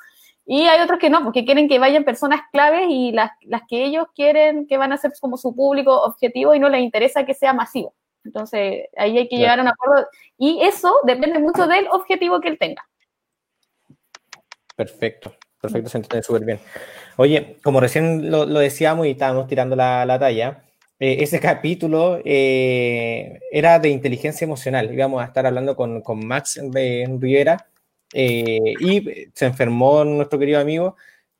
[0.48, 3.84] y hay otros que no, porque quieren que vayan personas claves y las, las que
[3.84, 7.34] ellos quieren que van a ser como su público objetivo y no les interesa que
[7.34, 7.94] sea masivo.
[8.24, 10.06] Entonces, ahí hay que llegar a un acuerdo.
[10.38, 12.84] Y eso depende mucho del objetivo que él tenga.
[14.76, 15.34] Perfecto,
[15.66, 16.58] perfecto, se entiende súper bien.
[17.16, 20.62] Oye, como recién lo, lo decíamos y estábamos tirando la, la talla,
[20.98, 24.92] eh, ese capítulo eh, era de inteligencia emocional.
[24.92, 27.66] Íbamos a estar hablando con, con Max de Rivera
[28.12, 30.96] eh, y se enfermó nuestro querido amigo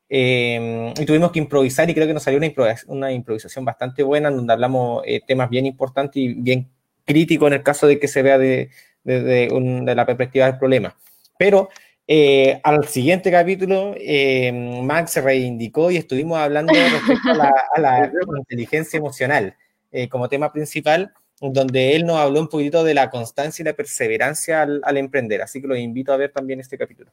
[0.09, 4.03] eh, y tuvimos que improvisar y creo que nos salió una, improvis- una improvisación bastante
[4.03, 6.67] buena en donde hablamos eh, temas bien importantes y bien
[7.05, 8.69] críticos en el caso de que se vea de,
[9.03, 10.95] de- de de la perspectiva del problema.
[11.37, 11.69] Pero
[12.07, 14.51] eh, al siguiente capítulo, eh,
[14.83, 19.55] Max se reivindicó y estuvimos hablando respecto a la, a la inteligencia emocional
[19.91, 23.73] eh, como tema principal, donde él nos habló un poquito de la constancia y la
[23.73, 25.41] perseverancia al, al emprender.
[25.41, 27.11] Así que los invito a ver también este capítulo.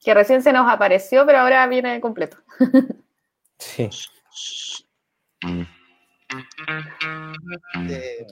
[0.00, 2.38] Que recién se nos apareció, pero ahora viene completo.
[3.58, 3.90] Sí.
[7.88, 8.26] Eh,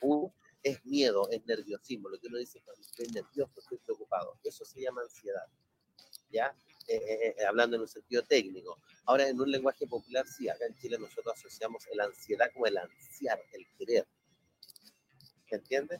[0.00, 0.32] uno
[0.70, 2.08] es miedo, es nerviosismo.
[2.08, 4.38] Lo que uno dice cuando estoy nervioso, estoy preocupado.
[4.44, 5.46] Eso se llama ansiedad.
[6.30, 6.54] ¿Ya?
[6.86, 8.78] Eh, eh, eh, hablando en un sentido técnico.
[9.04, 12.78] Ahora, en un lenguaje popular, sí, acá en Chile nosotros asociamos la ansiedad como el
[12.78, 14.06] ansiar, el querer.
[15.48, 15.98] ¿Se entiende?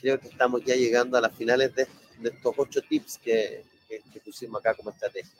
[0.00, 1.86] Creo que estamos ya llegando a las finales de,
[2.18, 5.30] de estos ocho tips que, que- que pusimos acá como estrategia.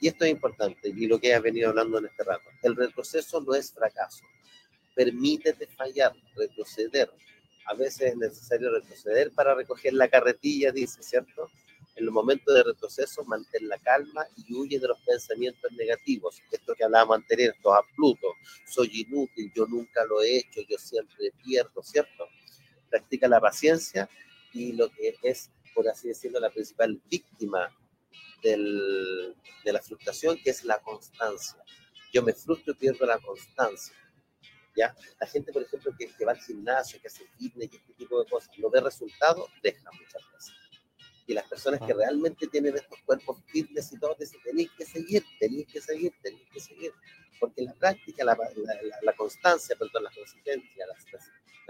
[0.00, 2.44] Y esto es importante, y lo que has venido hablando en este rato.
[2.62, 4.22] El retroceso no es fracaso.
[4.94, 7.10] Permítete fallar, retroceder.
[7.66, 11.50] A veces es necesario retroceder para recoger la carretilla, dice, ¿cierto?
[11.96, 16.42] En los momentos de retroceso, mantén la calma y huye de los pensamientos negativos.
[16.50, 18.34] Esto que hablábamos anterior, a Pluto.
[18.66, 22.28] Soy inútil, yo nunca lo he hecho, yo siempre pierdo, ¿cierto?
[22.90, 24.08] Practica la paciencia
[24.52, 27.70] y lo que es, por así decirlo, la principal víctima
[28.42, 29.34] del-
[29.64, 31.62] de la frustración, que es la constancia.
[32.12, 33.94] Yo me frustro y pierdo la constancia.
[34.76, 34.94] ¿Ya?
[35.20, 38.22] La gente, por ejemplo, que, que va al gimnasio, que hace fitness y este tipo
[38.22, 40.52] de cosas, no ve resultados, deja muchas veces.
[41.26, 45.24] Y las personas que realmente tienen estos cuerpos fitness y todo, dicen, tenéis que seguir,
[45.40, 46.92] tenéis que seguir, tenéis que seguir.
[47.40, 50.94] Porque la práctica, la, la- la- la constancia, perdón, la consistencia, la,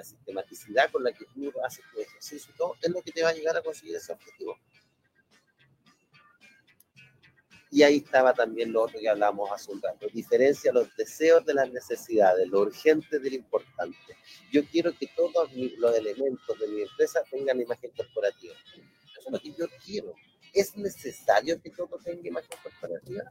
[0.05, 3.29] sistematicidad con la que tú haces tu ejercicio y todo, es lo que te va
[3.29, 4.59] a llegar a conseguir ese objetivo.
[7.75, 10.07] Y ahí estaba también lo otro que hablábamos hace un rato.
[10.13, 13.99] Diferencia los deseos de las necesidades, lo urgente de lo importante.
[14.53, 18.55] Yo quiero que todos los elementos de mi empresa tengan imagen corporativa.
[18.77, 20.15] Eso es lo que yo quiero.
[20.53, 23.25] ¿Es necesario que todo tenga imagen corporativa?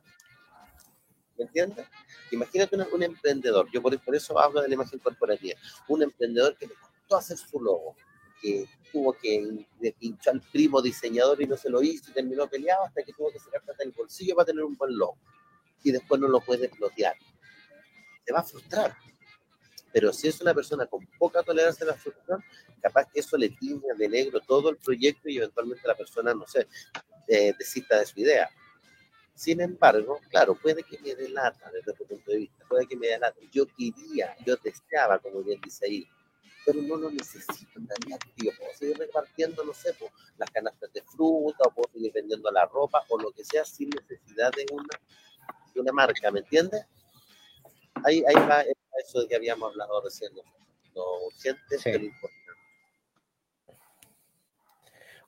[1.37, 1.87] ¿Me entiendes?
[2.29, 6.57] Imagínate un, un emprendedor, yo por, por, eso hablo de la imagen corporativa, un emprendedor
[6.57, 7.95] que le costó hacer su logo,
[8.43, 9.65] que tuvo que
[9.97, 13.31] pinchar al primo diseñador y no se lo hizo y terminó peleado hasta que tuvo
[13.31, 15.17] que sacar plata del bolsillo para tener un buen logo.
[15.83, 17.15] Y después no lo puede explotar.
[18.25, 18.95] Te va a frustrar.
[19.93, 22.43] Pero si es una persona con poca tolerancia a la frustración,
[22.81, 26.45] capaz que eso le tiña de negro todo el proyecto y eventualmente la persona, no
[26.47, 26.67] sé,
[27.27, 28.49] eh, desista de su idea.
[29.35, 33.07] Sin embargo, claro, puede que me delata desde otro punto de vista, puede que me
[33.07, 33.47] delate.
[33.51, 36.07] Yo quería, yo deseaba, como bien dice ahí,
[36.65, 38.51] pero no lo necesito en realidad, tío.
[38.57, 42.65] Puedo seguir repartiendo, no sé, pues, las canastas de fruta, o puedo seguir vendiendo la
[42.65, 44.99] ropa, o lo que sea, sin necesidad de una,
[45.73, 46.85] de una marca, ¿me entiendes?
[48.03, 48.63] Ahí, ahí va
[49.03, 50.31] eso de que habíamos hablado recién,
[50.93, 51.83] lo urgente, sí.
[51.83, 52.43] pero importante.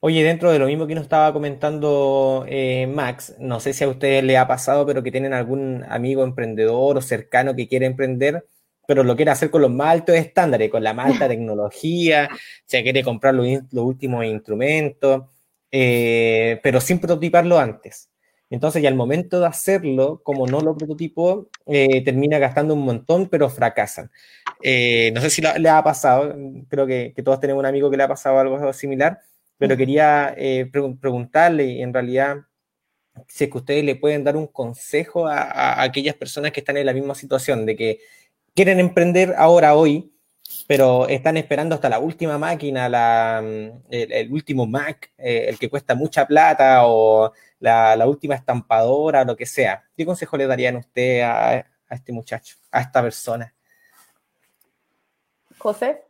[0.01, 3.87] Oye, dentro de lo mismo que nos estaba comentando eh, Max, no sé si a
[3.87, 8.45] ustedes le ha pasado, pero que tienen algún amigo emprendedor o cercano que quiere emprender,
[8.87, 12.29] pero lo quiere hacer con los más altos estándares, con la más alta tecnología,
[12.65, 15.23] se quiere comprar los, los últimos instrumentos,
[15.71, 18.09] eh, pero sin prototiparlo antes.
[18.49, 23.27] Entonces, ya al momento de hacerlo, como no lo prototipó, eh, termina gastando un montón,
[23.27, 24.11] pero fracasan.
[24.61, 26.35] Eh, no sé si le ha pasado,
[26.69, 29.19] creo que, que, todos tenemos un amigo que le ha pasado algo similar,
[29.57, 32.37] pero quería eh, pre preguntarle, en realidad,
[33.27, 36.77] si es que ustedes le pueden dar un consejo a, a, aquellas personas que están
[36.77, 37.99] en la misma situación, de que
[38.55, 40.11] quieren emprender ahora, hoy,
[40.67, 43.39] pero están esperando hasta la última máquina, la,
[43.89, 49.23] el, el, último Mac, eh, el que cuesta mucha plata, o la, la, última estampadora,
[49.23, 49.83] lo que sea.
[49.95, 53.53] ¿Qué consejo le darían usted a, a este muchacho, a esta persona?
[55.57, 56.03] José.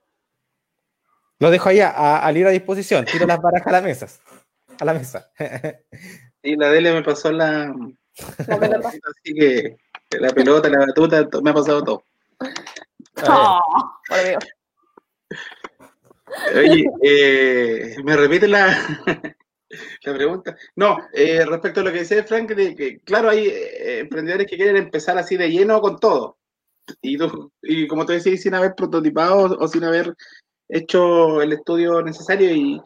[1.40, 3.06] Lo dejo ahí a, a, a libre disposición.
[3.06, 4.08] Tiro las barajas a la mesa.
[4.80, 5.32] A la mesa.
[6.46, 7.74] Y la Dele me pasó la,
[8.46, 8.90] la pelota.
[8.90, 9.78] Así que
[10.20, 12.04] la pelota, la batuta, me ha pasado todo.
[13.28, 13.62] Oh,
[14.08, 14.44] por Dios.
[16.56, 18.68] Oye, eh, ¿me repite la,
[20.04, 20.58] la pregunta?
[20.76, 24.58] No, eh, respecto a lo que decía Frank, de que claro, hay eh, emprendedores que
[24.58, 26.38] quieren empezar así de lleno con todo.
[27.02, 30.14] Y, tú, y como tú decías, sin haber prototipado o sin haber
[30.70, 32.82] hecho el estudio necesario y,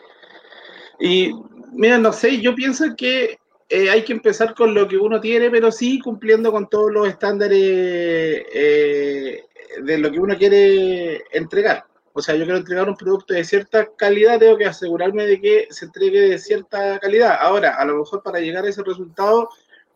[0.99, 1.33] y
[1.71, 3.38] mira, no sé, yo pienso que
[3.69, 7.07] eh, hay que empezar con lo que uno tiene, pero sí cumpliendo con todos los
[7.07, 9.45] estándares eh,
[9.83, 11.85] de lo que uno quiere entregar.
[12.13, 15.67] O sea, yo quiero entregar un producto de cierta calidad, tengo que asegurarme de que
[15.69, 17.37] se entregue de cierta calidad.
[17.39, 19.49] Ahora, a lo mejor para llegar a ese resultado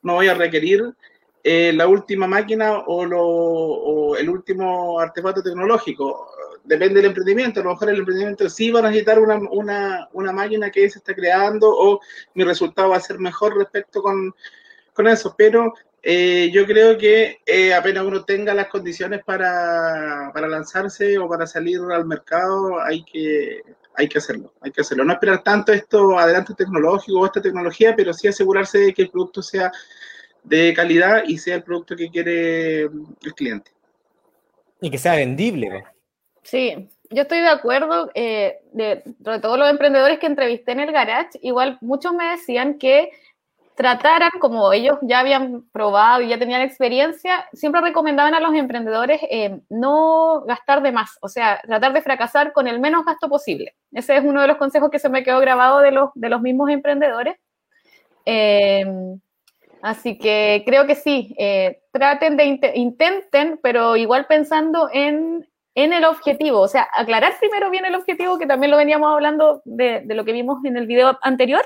[0.03, 0.93] no voy a requerir
[1.43, 6.30] eh, la última máquina o, lo, o el último artefacto tecnológico
[6.64, 10.32] depende del emprendimiento, a lo mejor el emprendimiento sí va a necesitar una, una, una
[10.32, 11.99] máquina que se está creando o
[12.34, 14.34] mi resultado va a ser mejor respecto con,
[14.93, 15.74] con eso, pero
[16.05, 21.47] eh, yo creo que eh, apenas uno tenga las condiciones para, para, lanzarse o para
[21.47, 23.61] salir al mercado, hay que,
[23.95, 25.05] hay que hacerlo, hay que hacerlo.
[25.05, 29.11] No esperar tanto esto adelante tecnológico o esta tecnología, pero sí asegurarse de que el
[29.11, 29.72] producto sea
[30.43, 33.72] de calidad y sea el producto que quiere el cliente.
[34.82, 35.86] Y que sea vendible.
[36.43, 38.11] Sí, yo estoy de acuerdo.
[38.13, 42.77] Eh, de, de, todos los emprendedores que entrevisté en el garage, igual muchos me decían
[42.77, 43.11] que
[43.75, 49.21] trataran, como ellos ya habían probado y ya tenían experiencia, siempre recomendaban a los emprendedores
[49.29, 53.75] eh, no gastar de más, o sea, tratar de fracasar con el menos gasto posible.
[53.91, 56.41] Ese es uno de los consejos que se me quedó grabado de los, de los
[56.41, 57.35] mismos emprendedores.
[58.25, 58.85] Eh,
[59.81, 65.93] así que creo que sí, eh, traten de, int intenten, pero igual pensando en, en
[65.93, 70.01] el objetivo, o sea, aclarar primero bien el objetivo, que también lo veníamos hablando de,
[70.05, 71.65] de lo que vimos en el video anterior,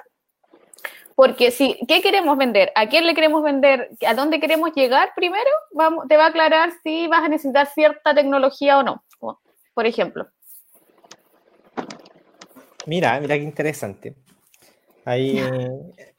[1.16, 2.72] porque si, ¿qué queremos vender?
[2.76, 3.90] ¿A quién le queremos vender?
[4.06, 5.50] ¿A dónde queremos llegar primero?
[5.72, 9.04] Vamos, te va a aclarar si vas a necesitar cierta tecnología o no,
[9.74, 10.28] por ejemplo.
[12.86, 14.16] Mira, mira qué interesante.
[15.06, 15.42] Ahí,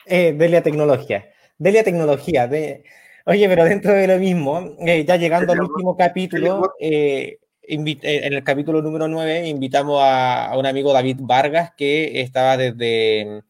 [0.05, 1.31] eh, Delia Tecnología.
[1.57, 2.49] Delia Tecnología.
[2.49, 2.85] De...
[3.25, 8.45] Oye, pero dentro de lo mismo, eh, ya llegando al último capítulo, eh, en el
[8.45, 13.43] capítulo número 9 invitamos a, a, un amigo David Vargas que estaba desde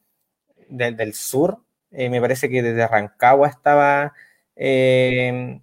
[0.69, 1.61] del, del sur,
[1.91, 4.13] eh, me parece que desde Rancagua estaba,
[4.57, 5.61] eh,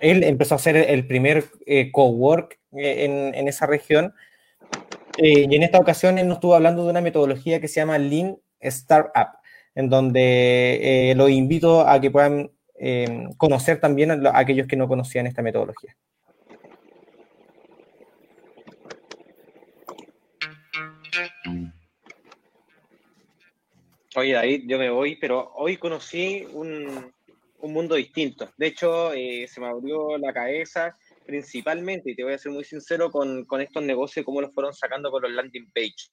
[0.00, 4.14] él empezó a hacer el primer eh, cowork en, en, esa región,
[5.18, 8.38] y en esta ocasión él nos estuvo hablando de una metodología que se llama Lean
[8.60, 9.28] Startup,
[9.74, 12.50] en donde los invito a que puedan
[13.36, 15.96] conocer también a aquellos que no conocían esta metodología.
[24.16, 27.12] Oye, David, yo me voy, pero hoy conocí un,
[27.58, 28.50] un mundo distinto.
[28.56, 32.64] De hecho, eh, se me abrió la cabeza principalmente, y te voy a ser muy
[32.64, 36.10] sincero, con, con estos negocios, cómo los fueron sacando con los landing page.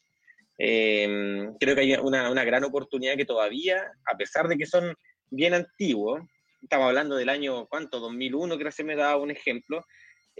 [0.60, 4.94] Eh, creo que hay una, una, gran oportunidad que todavía, a pesar de que son
[5.30, 6.22] bien antiguos,
[6.62, 8.00] estamos hablando del año, ¿cuánto?
[8.00, 9.86] 2001, creo que se me da un ejemplo,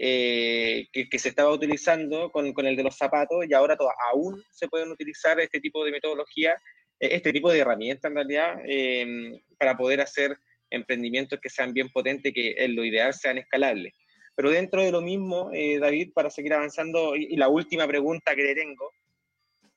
[0.00, 3.90] eh, que, que, se estaba utilizando con, con, el de los zapatos y ahora todo,
[4.12, 6.52] aún se pueden utilizar este tipo de metodología,
[7.00, 10.38] eh, este tipo de herramientas en realidad, eh, para poder hacer
[10.70, 13.92] emprendimientos que sean bien potentes, que en lo ideal sean escalables.
[14.36, 18.36] Pero dentro de lo mismo, eh, David, para seguir avanzando, y, y, la última pregunta
[18.36, 18.92] que le tengo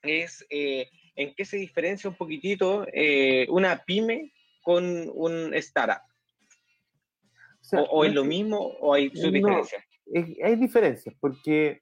[0.03, 2.85] es, ¿en qué se diferencia un poquitito
[3.49, 6.03] una pyme con un startup?
[7.59, 9.83] O, sea, o, o es lo mismo o hay su diferencia?
[10.13, 11.81] Hay diferencias, porque,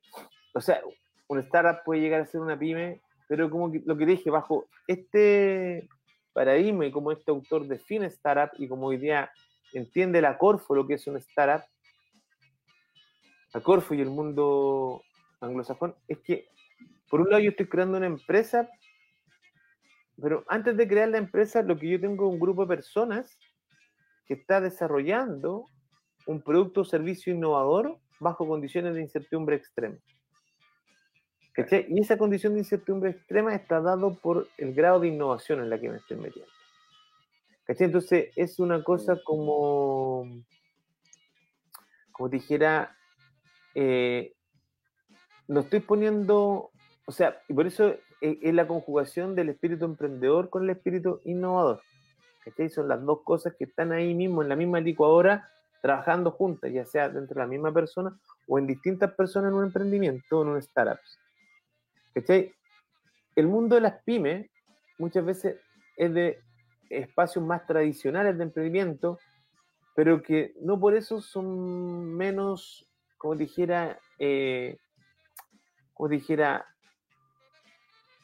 [0.54, 0.82] o sea,
[1.28, 5.88] un startup puede llegar a ser una pyme, pero como lo que dije, bajo este
[6.34, 9.32] paradigma y como este autor define startup y como hoy día
[9.74, 11.66] entiende la Corfo lo que es un startup,
[13.54, 15.04] la Corfo y el mundo
[15.42, 16.48] anglosajón, es que
[17.10, 18.70] por un lado yo estoy creando una empresa,
[20.22, 23.38] pero antes de crear la empresa, lo que yo tengo es un grupo de personas
[24.26, 25.66] que está desarrollando
[26.28, 29.98] un producto o servicio innovador bajo condiciones de incertidumbre extrema.
[31.54, 31.88] ¿Cachai?
[31.90, 35.80] Y esa condición de incertidumbre extrema está dado por el grado de innovación en la
[35.80, 36.52] que me estoy metiendo.
[37.66, 37.86] ¿Cachai?
[37.88, 40.26] Entonces es una cosa como,
[42.12, 42.96] como dijera,
[43.76, 44.34] eh,
[45.48, 46.72] no estoy poniendo,
[47.06, 51.22] o sea, y por eso es, es, la conjugación del espíritu emprendedor con el espíritu
[51.26, 51.82] innovador.
[52.46, 52.70] ¿Cachai?
[52.70, 55.50] Son las dos cosas que están ahí mismo, en la misma licuadora,
[55.82, 58.18] trabajando juntas, ya sea dentro de la misma persona
[58.48, 61.00] o en distintas personas en un emprendimiento o en un startup.
[62.14, 62.54] ¿Cachai?
[63.36, 64.50] El mundo de las pymes
[64.98, 65.58] muchas veces
[65.96, 66.40] es de
[66.90, 69.20] espacios más tradicionales de emprendimiento,
[69.96, 74.78] pero que no por eso son menos, como dijera, eh,
[75.94, 76.66] como dijera,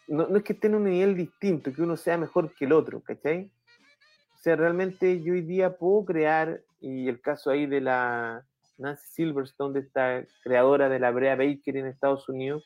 [0.07, 2.73] no, no, es que estén en un nivel distinto, que uno sea mejor que el
[2.73, 3.51] otro, ¿cachai?
[4.45, 8.45] Sea, realmente yo hoy día puedo crear, y el caso ahí de la
[8.77, 12.63] Nancy Silverstone, de esta creadora de la Brea Baker en Estados Unidos,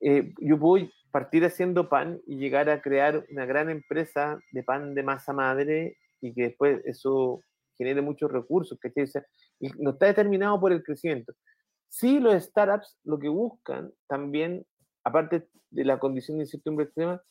[0.00, 4.94] eh, yo puedo partir haciendo pan y llegar a crear una gran empresa de pan
[4.94, 7.42] de masa madre y que después eso
[7.76, 9.04] genere muchos recursos, ¿cachai?
[9.04, 9.26] O sea,
[9.60, 11.34] y no está determinado por el crecimiento.
[11.90, 14.64] Sí, los startups lo que buscan también,
[15.04, 17.22] aparte de la condición de incertidumbre extrema,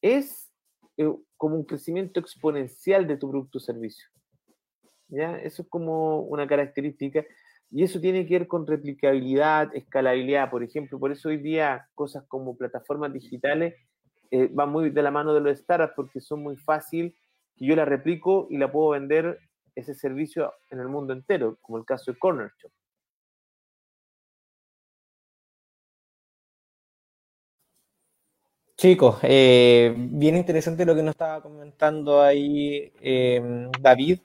[0.00, 0.53] es
[0.96, 4.08] eh, como un crecimiento exponencial de tu producto o servicio.
[5.08, 5.36] ¿Ya?
[5.38, 7.24] Eso es como una característica.
[7.70, 10.98] Y eso tiene que ver con replicabilidad, escalabilidad, por ejemplo.
[10.98, 13.74] Por eso hoy día cosas como plataformas digitales
[14.30, 17.16] eh, van muy de la mano de los startups porque son muy fácil
[17.56, 19.38] que yo la replico y la puedo vender
[19.74, 22.70] ese servicio en el mundo entero, como el caso de Corner Shop.
[28.84, 34.18] Chicos, eh, bien interesante lo que nos estaba comentando ahí eh, David,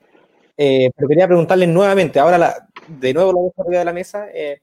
[0.57, 4.27] eh, pero quería preguntarles nuevamente, ahora la, de nuevo lo dejo arriba de la mesa,
[4.33, 4.61] eh,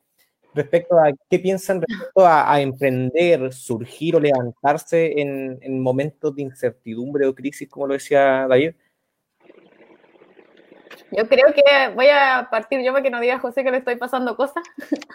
[0.53, 6.43] respecto a qué piensan respecto a, a, emprender, surgir o levantarse en, en, momentos de
[6.43, 8.75] incertidumbre o crisis, como lo decía David.
[11.11, 13.97] Yo creo que voy a partir yo para que no diga José que le estoy
[13.97, 14.63] pasando cosas.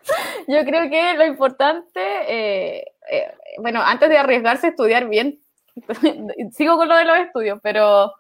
[0.49, 5.39] yo creo que lo importante, eh, eh, bueno, antes de arriesgarse, estudiar bien.
[6.53, 8.13] Sigo con lo de los estudios, pero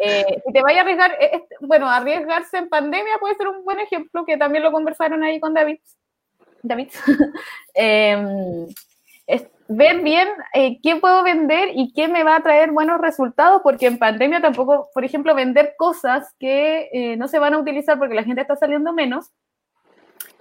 [0.00, 3.80] eh, si te vayas a arriesgar, eh, bueno, arriesgarse en pandemia puede ser un buen
[3.80, 5.78] ejemplo, que también lo conversaron ahí con David.
[6.62, 6.88] David.
[7.76, 8.68] Em,
[9.66, 13.98] ver bien qué puedo vender y qué me va a traer buenos resultados, porque en
[13.98, 18.42] pandemia tampoco, por ejemplo, vender cosas que no se van a utilizar porque la gente
[18.42, 19.30] está saliendo menos,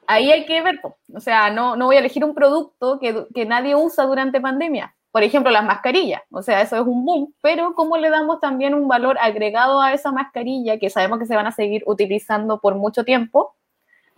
[0.07, 0.79] ahí hay que ver,
[1.13, 4.95] o sea, no, no voy a elegir un producto que, que nadie usa durante pandemia.
[5.11, 8.73] Por ejemplo, las mascarillas, o sea, eso es un boom, pero ¿cómo le damos también
[8.73, 12.75] un valor agregado a esa mascarilla que sabemos que se van a seguir utilizando por
[12.75, 13.55] mucho tiempo?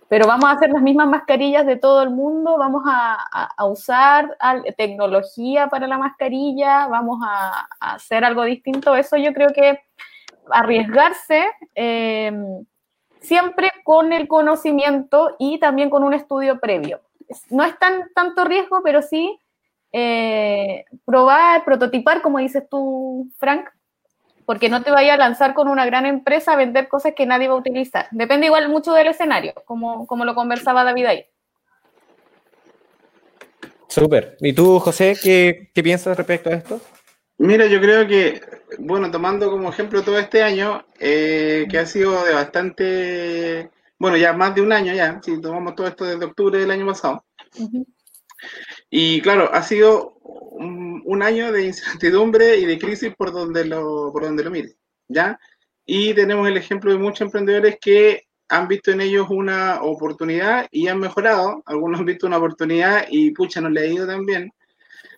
[0.07, 3.15] pero vamos a hacer las mismas mascarillas de todo el mundo, vamos a,
[3.57, 4.37] a, usar
[4.77, 8.95] tecnología para la mascarilla, vamos a, a, hacer algo distinto.
[8.95, 9.79] Eso yo creo que
[10.51, 12.31] arriesgarse eh,
[13.25, 17.01] siempre con el conocimiento y también con un estudio previo.
[17.49, 19.39] No es tan tanto riesgo, pero sí
[19.91, 23.67] eh, probar, prototipar, como dices tú, Frank,
[24.45, 27.47] porque no te vaya a lanzar con una gran empresa a vender cosas que nadie
[27.47, 28.07] va a utilizar.
[28.11, 31.25] Depende igual mucho del escenario, como, como lo conversaba David ahí.
[33.87, 34.35] Súper.
[34.41, 36.81] ¿Y tú, José, qué, qué piensas respecto a esto?
[37.37, 38.41] Mira, yo creo que,
[38.79, 44.31] bueno, tomando como ejemplo todo este año, eh, que ha sido de bastante, bueno, ya
[44.33, 47.25] más de un año ya, si tomamos todo esto desde octubre del año pasado.
[48.89, 54.11] Y claro, ha sido un, un año de incertidumbre y de crisis por donde lo,
[54.13, 54.75] por donde lo mire,
[55.07, 55.39] ¿ya?
[55.85, 60.87] Y tenemos el ejemplo de muchos emprendedores que han visto en ellos una oportunidad y
[60.87, 61.61] han mejorado.
[61.65, 64.51] Algunos han visto una oportunidad y pucha, no le ha ido tan bien.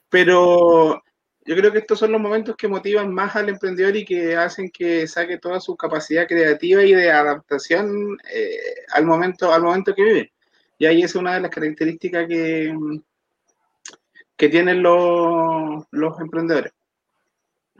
[0.09, 1.01] Pero
[1.47, 4.69] yo creo que estos son los momentos que motivan más al emprendedor y que hacen
[4.69, 8.57] que saque toda su capacidad creativa y de adaptación eh,
[8.91, 10.33] al, momento, al momento que vive.
[10.77, 12.75] Y ahí es una de las características que,
[14.35, 16.73] que tienen los, los emprendedores.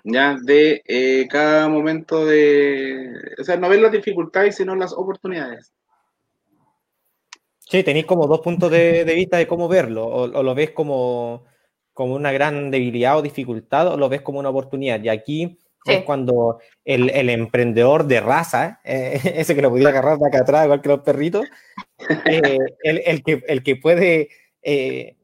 [0.06, 3.12] Ya, de eh, cada momento de.
[3.38, 5.74] O sea, no ver las dificultades, sino las oportunidades.
[7.60, 10.06] Sí, tenéis como dos puntos de, de vista de cómo verlo.
[10.06, 11.44] O, o lo ves como,
[11.98, 15.02] como una gran debilidad o dificultad, o lo ves como una oportunidad.
[15.04, 15.94] Y aquí Sí.
[15.94, 20.40] es cuando el, el emprendedor de raza, eh, ese que lo pudiera agarrar de acá
[20.42, 21.46] atrás, igual que los perritos,
[22.26, 24.28] eh, el, el que, el que puede
[24.64, 25.16] eh,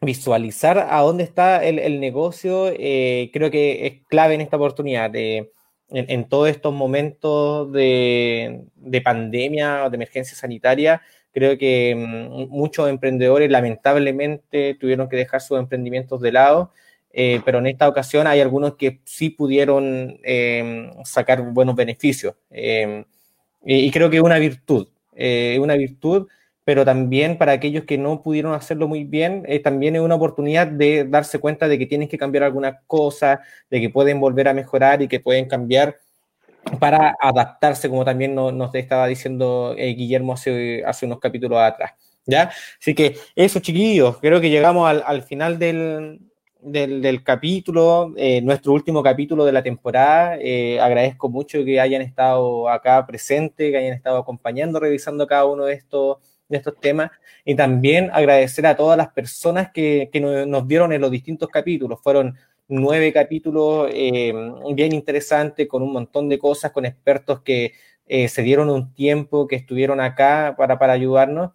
[0.00, 5.14] visualizar a dónde está el, el negocio, eh, creo que es clave en esta oportunidad.
[5.14, 5.48] en,
[5.90, 11.02] en todos estos momentos de, de pandemia o de emergencia sanitaria,
[11.32, 16.72] creo que mm, muchos emprendedores lamentablemente tuvieron que dejar sus emprendimientos de lado.
[17.12, 22.34] eh, pero en esta ocasión hay algunos que sí pudieron eh, sacar buenos beneficios.
[22.50, 23.04] eh,
[23.64, 26.28] y, creo que es una virtud, eh, una virtud,
[26.64, 30.66] pero también para aquellos que no pudieron hacerlo muy bien, eh, también es una oportunidad
[30.66, 34.54] de darse cuenta de que tienen que cambiar algunas cosas, de que pueden volver a
[34.54, 35.96] mejorar y que pueden cambiar
[36.78, 41.92] para adaptarse, como también no- nos estaba diciendo eh, Guillermo hace, hace unos capítulos atrás.
[42.26, 42.50] ¿ya?
[42.80, 46.20] Así que eso, chiquillos, creo que llegamos al, al final del,
[46.60, 50.36] del, capítulo, eh, nuestro último capítulo de la temporada.
[50.40, 55.64] Eh, agradezco mucho que hayan estado acá presentes, que hayan estado acompañando, revisando cada uno
[55.64, 57.10] de estos, de estos temas.
[57.44, 61.48] Y también agradecer a todas las personas que, que nos, nos vieron en los distintos
[61.48, 62.00] capítulos.
[62.02, 62.36] Fueron
[62.68, 64.32] nueve capítulos eh,
[64.74, 67.72] bien interesantes, con un montón de cosas, con expertos que
[68.06, 71.52] eh, se dieron un tiempo, que estuvieron acá para, para ayudarnos.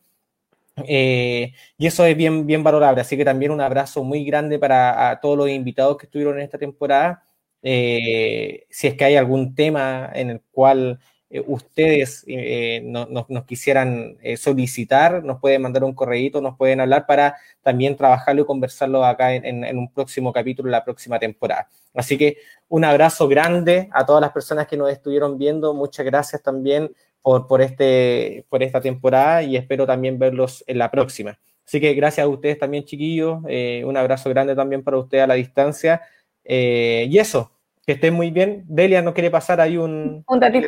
[0.87, 3.01] Eh, y eso es bien, bien valorable.
[3.01, 6.43] Así que también un abrazo muy grande para a todos los invitados que estuvieron en
[6.43, 7.23] esta temporada.
[7.61, 10.99] Si es que hay algún tema en el cual
[11.33, 16.55] eh, ustedes eh, no- no- nos quisieran eh, solicitar, nos pueden mandar un correíto, nos
[16.55, 20.83] pueden hablar para también trabajarlo y conversarlo acá en, en- en un próximo capítulo, la
[20.85, 21.67] próxima temporada.
[21.95, 22.37] Así que
[22.69, 25.73] un abrazo grande a todas las personas que nos estuvieron viendo.
[25.73, 30.89] Muchas gracias también por, por, este, por esta temporada y espero también verlos en la
[30.91, 31.37] próxima.
[31.65, 33.39] Así que gracias a ustedes también, chiquillos.
[33.47, 36.01] eh, un abrazo grande también para ustedes a la distancia.
[36.43, 37.51] Eh, y eso,
[37.85, 38.63] que estén muy bien.
[38.67, 40.67] Delia no quiere pasar ahí un, Un datito.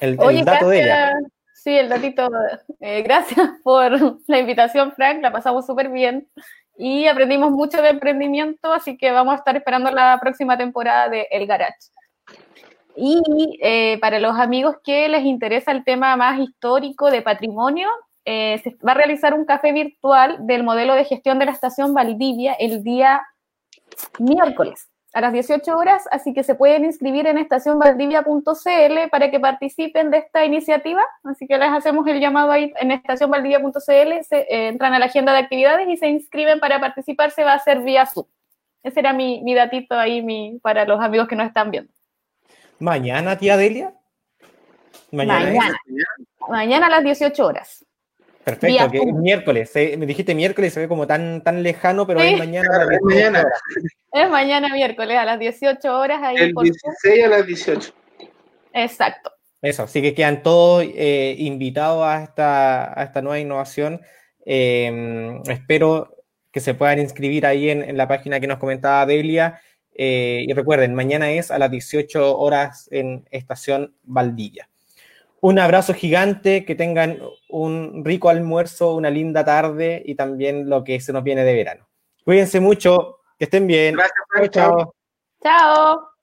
[0.00, 1.10] El, el Oye, dato de ella.
[1.10, 1.32] gracias.
[1.54, 2.30] Sí, el datito.
[2.80, 3.92] eh, gracias por
[4.28, 5.20] la invitación, Frank.
[5.20, 6.28] La pasamos súper bien
[6.76, 11.26] y aprendimos mucho de emprendimiento, así que vamos a estar esperando la próxima temporada de
[11.30, 11.90] El Garage.
[12.94, 17.88] Y eh, para los amigos que les interesa el tema más histórico de patrimonio,
[18.24, 21.94] eh, se va a realizar un café virtual del modelo de gestión de la estación
[21.94, 23.22] Valdivia el día
[24.18, 30.10] miércoles a las 18 horas, así que se pueden inscribir en estacionvaldivia.cl para que participen
[30.10, 31.02] de esta iniciativa.
[31.24, 35.32] Así que les hacemos el llamado ahí en estacionvaldivia.cl, se, eh, entran a la agenda
[35.32, 38.26] de actividades y se inscriben para participar, se va a hacer vía Zoom.
[38.82, 41.92] Ese era mi, mi datito ahí mi, para los amigos que nos están viendo.
[42.78, 43.92] Mañana, tía Delia.
[45.10, 45.46] Mañana.
[45.46, 45.78] Mañana.
[46.48, 47.84] Mañana a las 18 horas.
[48.50, 49.20] Perfecto, que Zoom.
[49.20, 49.70] miércoles.
[49.76, 52.28] eh, me dijiste miércoles, se ve como tan, tan lejano, pero Sí.
[52.34, 52.68] es mañana.
[52.82, 53.44] Es 18 mañana.
[54.12, 56.72] Es mañana miércoles a las 18 horas ahí El por Zoom.
[57.02, 57.92] 16 a las 18.
[58.72, 59.32] Exacto.
[59.60, 64.00] Eso, así que quedan todos eh, invitados a esta, a esta nueva innovación.
[64.46, 66.14] Eh, espero
[66.52, 69.60] que se puedan inscribir ahí en, en la página que nos comentaba Delia.
[69.94, 74.68] Eh, y recuerden, mañana es a las 18 horas en Estación Valdivia.
[75.40, 81.00] Un abrazo gigante, que tengan un rico almuerzo, una linda tarde y también lo que
[81.00, 81.88] se nos viene de verano.
[82.24, 83.94] Cuídense mucho, que estén bien.
[83.94, 84.94] Gracias, Chao, chao.
[85.42, 86.17] Chao.